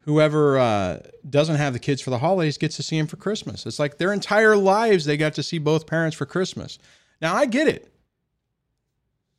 [0.01, 0.99] whoever uh,
[1.29, 3.65] doesn't have the kids for the holidays gets to see them for Christmas.
[3.65, 6.79] It's like their entire lives they got to see both parents for Christmas.
[7.23, 7.93] Now I get it.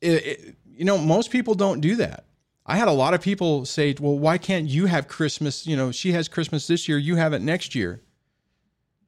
[0.00, 2.25] it, it you know, most people don't do that.
[2.66, 5.66] I had a lot of people say, "Well, why can't you have Christmas?
[5.66, 8.02] You know, she has Christmas this year, you have it next year."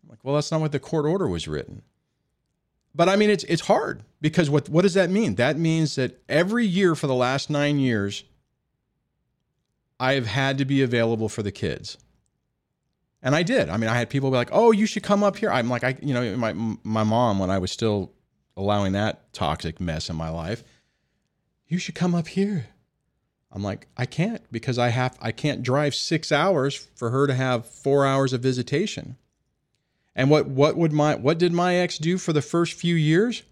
[0.02, 1.82] I'm like, "Well, that's not what the court order was written."
[2.94, 5.34] But I mean, it's it's hard because what what does that mean?
[5.34, 8.24] That means that every year for the last 9 years
[10.00, 11.98] I have had to be available for the kids.
[13.20, 13.68] And I did.
[13.68, 15.82] I mean, I had people be like, "Oh, you should come up here." I'm like,
[15.82, 16.52] I you know, my
[16.84, 18.12] my mom when I was still
[18.56, 20.62] allowing that toxic mess in my life,
[21.66, 22.68] "You should come up here."
[23.51, 27.34] I'm like, I can't because I have I can't drive six hours for her to
[27.34, 29.16] have four hours of visitation.
[30.14, 33.42] And what what would my what did my ex do for the first few years?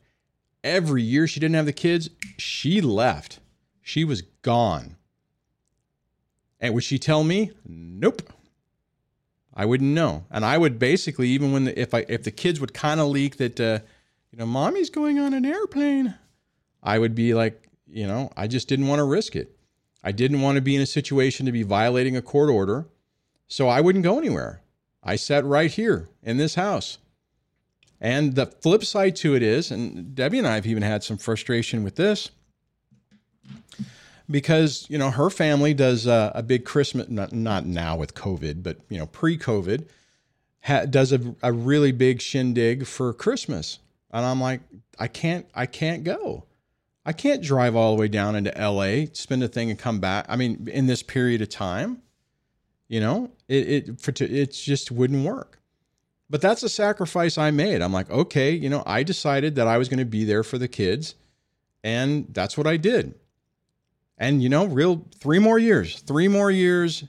[0.62, 3.38] Every year she didn't have the kids, she left.
[3.80, 4.96] She was gone.
[6.60, 7.52] And would she tell me?
[7.64, 8.22] Nope.
[9.54, 10.24] I wouldn't know.
[10.30, 13.08] And I would basically even when the, if I if the kids would kind of
[13.08, 13.78] leak that uh,
[14.30, 16.14] you know mommy's going on an airplane,
[16.82, 19.55] I would be like, you know, I just didn't want to risk it.
[20.06, 22.86] I didn't want to be in a situation to be violating a court order,
[23.48, 24.62] so I wouldn't go anywhere.
[25.02, 26.98] I sat right here in this house.
[28.00, 31.18] And the flip side to it is, and Debbie and I have even had some
[31.18, 32.30] frustration with this.
[34.30, 38.62] because you know her family does uh, a big Christmas not, not now with COVID,
[38.62, 39.86] but you know pre-COVID
[40.62, 43.78] ha- does a, a really big shindig for Christmas,
[44.12, 44.60] and I'm like,
[44.98, 46.44] I can't, I can't go.
[47.06, 50.26] I can't drive all the way down into LA, spend a thing, and come back.
[50.28, 52.02] I mean, in this period of time,
[52.88, 55.60] you know, it it for it just wouldn't work.
[56.28, 57.80] But that's a sacrifice I made.
[57.80, 60.58] I'm like, okay, you know, I decided that I was going to be there for
[60.58, 61.14] the kids,
[61.84, 63.14] and that's what I did.
[64.18, 67.04] And you know, real three more years, three more years,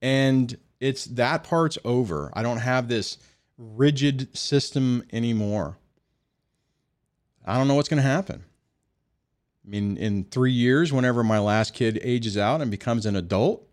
[0.00, 2.30] and it's that part's over.
[2.34, 3.18] I don't have this
[3.58, 5.76] rigid system anymore.
[7.44, 8.44] I don't know what's going to happen.
[9.64, 13.66] I mean, in three years, whenever my last kid ages out and becomes an adult,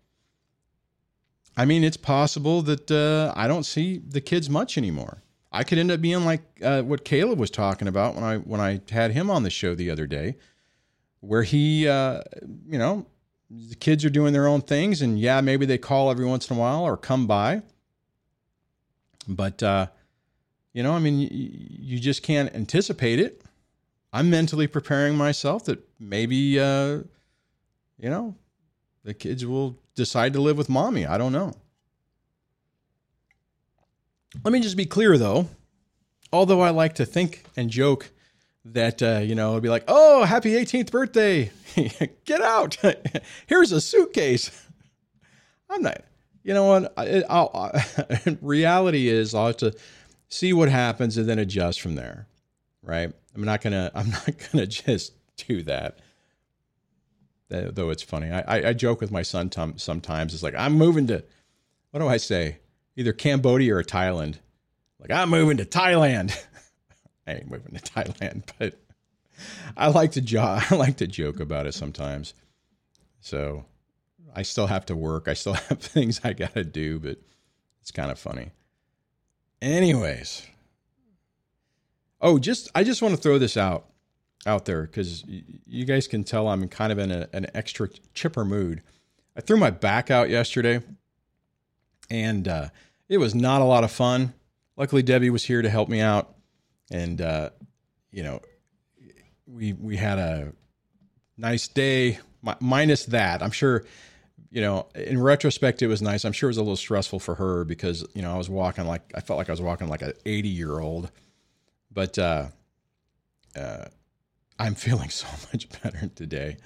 [1.56, 5.22] I mean, it's possible that uh, I don't see the kids much anymore.
[5.50, 8.60] I could end up being like uh, what Caleb was talking about when I when
[8.60, 10.36] I had him on the show the other day,
[11.20, 12.20] where he, uh,
[12.66, 13.06] you know,
[13.50, 16.56] the kids are doing their own things, and yeah, maybe they call every once in
[16.56, 17.62] a while or come by,
[19.26, 19.86] but uh,
[20.74, 23.42] you know, I mean, you, you just can't anticipate it.
[24.12, 27.02] I'm mentally preparing myself that maybe, uh,
[27.98, 28.34] you know,
[29.04, 31.06] the kids will decide to live with mommy.
[31.06, 31.54] I don't know.
[34.44, 35.48] Let me just be clear though.
[36.32, 38.10] Although I like to think and joke
[38.64, 41.50] that, uh, you know, it'll be like, oh, happy 18th birthday.
[42.24, 42.76] Get out.
[43.46, 44.50] Here's a suitcase.
[45.70, 46.02] I'm not,
[46.42, 46.92] you know what?
[46.96, 49.74] I, I, reality is I'll have to
[50.28, 52.26] see what happens and then adjust from there.
[52.82, 53.12] Right.
[53.38, 55.98] I'm not to, I'm not to just do that
[57.48, 58.30] though it's funny.
[58.30, 60.34] I, I joke with my son sometimes.
[60.34, 61.24] It's like I'm moving to,
[61.90, 62.58] what do I say?
[62.96, 64.38] Either Cambodia or Thailand.
[65.00, 66.38] Like I'm moving to Thailand.
[67.26, 68.78] I ain't moving to Thailand, but
[69.76, 72.34] I like to jo- I like to joke about it sometimes.
[73.20, 73.64] So
[74.34, 75.28] I still have to work.
[75.28, 77.18] I still have things I got to do, but
[77.80, 78.50] it's kind of funny.
[79.62, 80.46] Anyways.
[82.20, 83.86] Oh, just I just want to throw this out
[84.46, 88.44] out there because you guys can tell I'm kind of in a, an extra chipper
[88.44, 88.82] mood.
[89.36, 90.80] I threw my back out yesterday
[92.10, 92.68] and uh,
[93.08, 94.34] it was not a lot of fun.
[94.76, 96.34] Luckily, Debbie was here to help me out.
[96.90, 97.50] And, uh,
[98.10, 98.40] you know,
[99.46, 100.52] we, we had a
[101.36, 102.18] nice day
[102.60, 103.42] minus that.
[103.42, 103.84] I'm sure,
[104.50, 106.24] you know, in retrospect, it was nice.
[106.24, 108.86] I'm sure it was a little stressful for her because, you know, I was walking
[108.86, 111.10] like, I felt like I was walking like an 80 year old.
[111.90, 112.48] But, uh,
[113.56, 113.84] uh,
[114.58, 116.56] I'm feeling so much better today.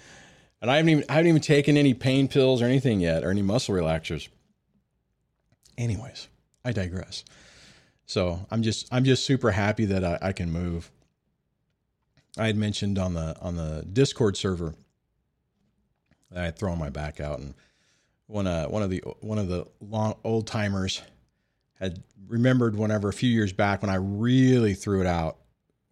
[0.61, 3.31] And I haven't even I haven't even taken any pain pills or anything yet or
[3.31, 4.29] any muscle relaxers.
[5.77, 6.29] Anyways,
[6.65, 7.25] I digress.
[8.07, 10.93] So I'm just I'm just super happy that I, I can move.
[12.39, 14.75] I had mentioned on the on the Discord server
[16.31, 17.55] that I had thrown my back out and
[18.29, 21.03] one uh one of the one of the long old timers
[21.83, 25.39] had remembered whenever a few years back when I really threw it out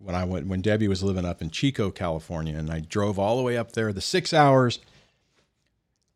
[0.01, 3.37] when I went when Debbie was living up in Chico, California, and I drove all
[3.37, 4.79] the way up there, the six hours,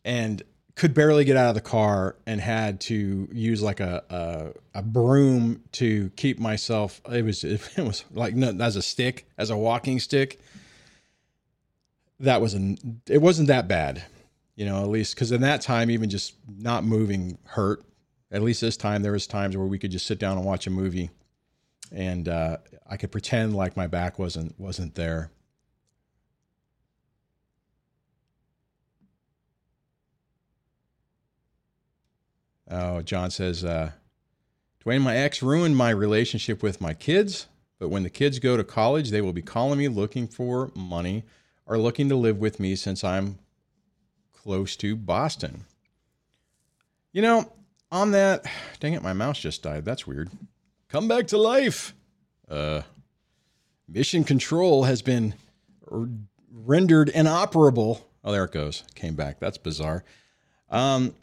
[0.04, 0.42] and
[0.74, 4.02] could barely get out of the car and had to use like a
[4.74, 7.00] a, a broom to keep myself.
[7.10, 10.40] It was it, was like no, as a stick, as a walking stick.
[12.20, 14.02] That was an it wasn't that bad,
[14.56, 14.82] you know.
[14.82, 17.84] At least because in that time, even just not moving hurt.
[18.30, 20.66] At least this time, there was times where we could just sit down and watch
[20.66, 21.10] a movie
[21.92, 22.58] and uh,
[22.88, 25.30] I could pretend like my back wasn't wasn't there.
[32.70, 33.92] Oh, John says, uh,
[34.84, 37.46] Dwayne, my ex ruined my relationship with my kids,
[37.78, 41.24] but when the kids go to college, they will be calling me looking for money
[41.66, 43.38] or looking to live with me since I'm
[44.32, 45.66] close to Boston.
[47.12, 47.52] You know,
[47.94, 48.44] on that,
[48.80, 49.84] dang it, my mouse just died.
[49.84, 50.28] That's weird.
[50.88, 51.94] Come back to life.
[52.48, 52.82] Uh,
[53.88, 55.34] mission control has been
[55.90, 56.08] r-
[56.52, 58.06] rendered inoperable.
[58.24, 58.82] Oh, there it goes.
[58.96, 59.38] Came back.
[59.38, 60.04] That's bizarre.
[60.70, 61.14] Um,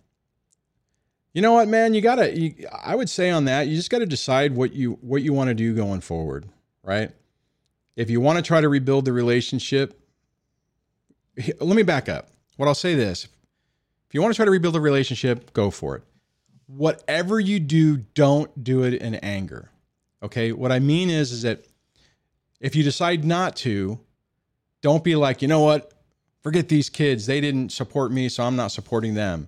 [1.33, 1.93] you know what, man?
[1.93, 2.37] You gotta.
[2.37, 5.33] You, I would say on that, you just got to decide what you what you
[5.33, 6.47] want to do going forward,
[6.83, 7.11] right?
[7.97, 10.01] If you want to try to rebuild the relationship,
[11.59, 12.29] let me back up.
[12.57, 15.97] What I'll say this: if you want to try to rebuild the relationship, go for
[15.97, 16.03] it
[16.75, 19.69] whatever you do, don't do it in anger.
[20.23, 20.51] Okay.
[20.51, 21.65] What I mean is, is that
[22.59, 23.99] if you decide not to,
[24.81, 25.93] don't be like, you know what?
[26.41, 27.25] Forget these kids.
[27.25, 29.47] They didn't support me, so I'm not supporting them.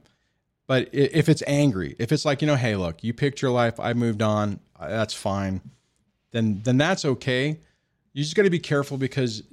[0.67, 3.80] But if it's angry, if it's like, you know, hey, look, you picked your life,
[3.80, 5.61] I moved on, that's fine,
[6.32, 7.59] then then that's okay.
[8.13, 9.43] You just got to be careful because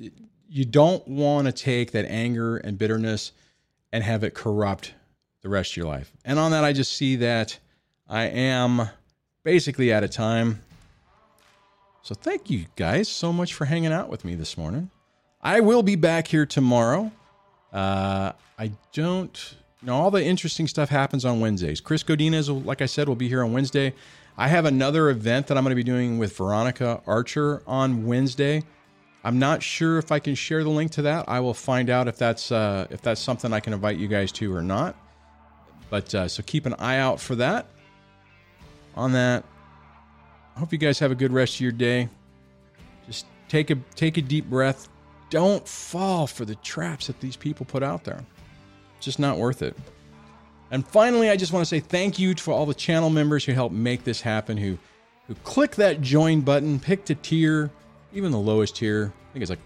[0.49, 3.33] you don't want to take that anger and bitterness
[3.93, 4.95] and have it corrupt
[5.43, 6.13] the rest of your life.
[6.25, 7.59] And on that, I just see that
[8.09, 8.89] I am
[9.43, 10.61] basically out of time.
[12.03, 14.91] So thank you guys so much for hanging out with me this morning.
[15.43, 17.11] I will be back here tomorrow.
[17.73, 21.81] Uh, I don't know all the interesting stuff happens on Wednesdays.
[21.81, 23.95] Chris Godinez, like I said, will be here on Wednesday.
[24.37, 28.65] I have another event that I'm going to be doing with Veronica Archer on Wednesday.
[29.23, 31.29] I'm not sure if I can share the link to that.
[31.29, 34.33] I will find out if that's uh, if that's something I can invite you guys
[34.33, 34.97] to or not.
[35.91, 37.67] But uh, so keep an eye out for that.
[38.95, 39.45] On that,
[40.57, 42.09] I hope you guys have a good rest of your day.
[43.07, 44.89] Just take a take a deep breath.
[45.29, 48.25] Don't fall for the traps that these people put out there.
[48.97, 49.77] It's just not worth it.
[50.71, 53.53] And finally, I just want to say thank you to all the channel members who
[53.53, 54.79] helped make this happen, who
[55.27, 57.71] who click that join button, picked a tier,
[58.13, 59.13] even the lowest tier.
[59.31, 59.61] I think it's like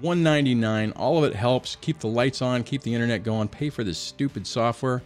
[0.00, 0.92] 199.
[0.92, 3.98] All of it helps keep the lights on, keep the internet going, pay for this
[3.98, 5.02] stupid software,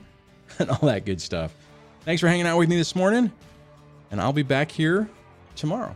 [0.59, 1.55] and all that good stuff.
[2.05, 3.31] Thanks for hanging out with me this morning,
[4.11, 5.09] and I'll be back here
[5.55, 5.95] tomorrow.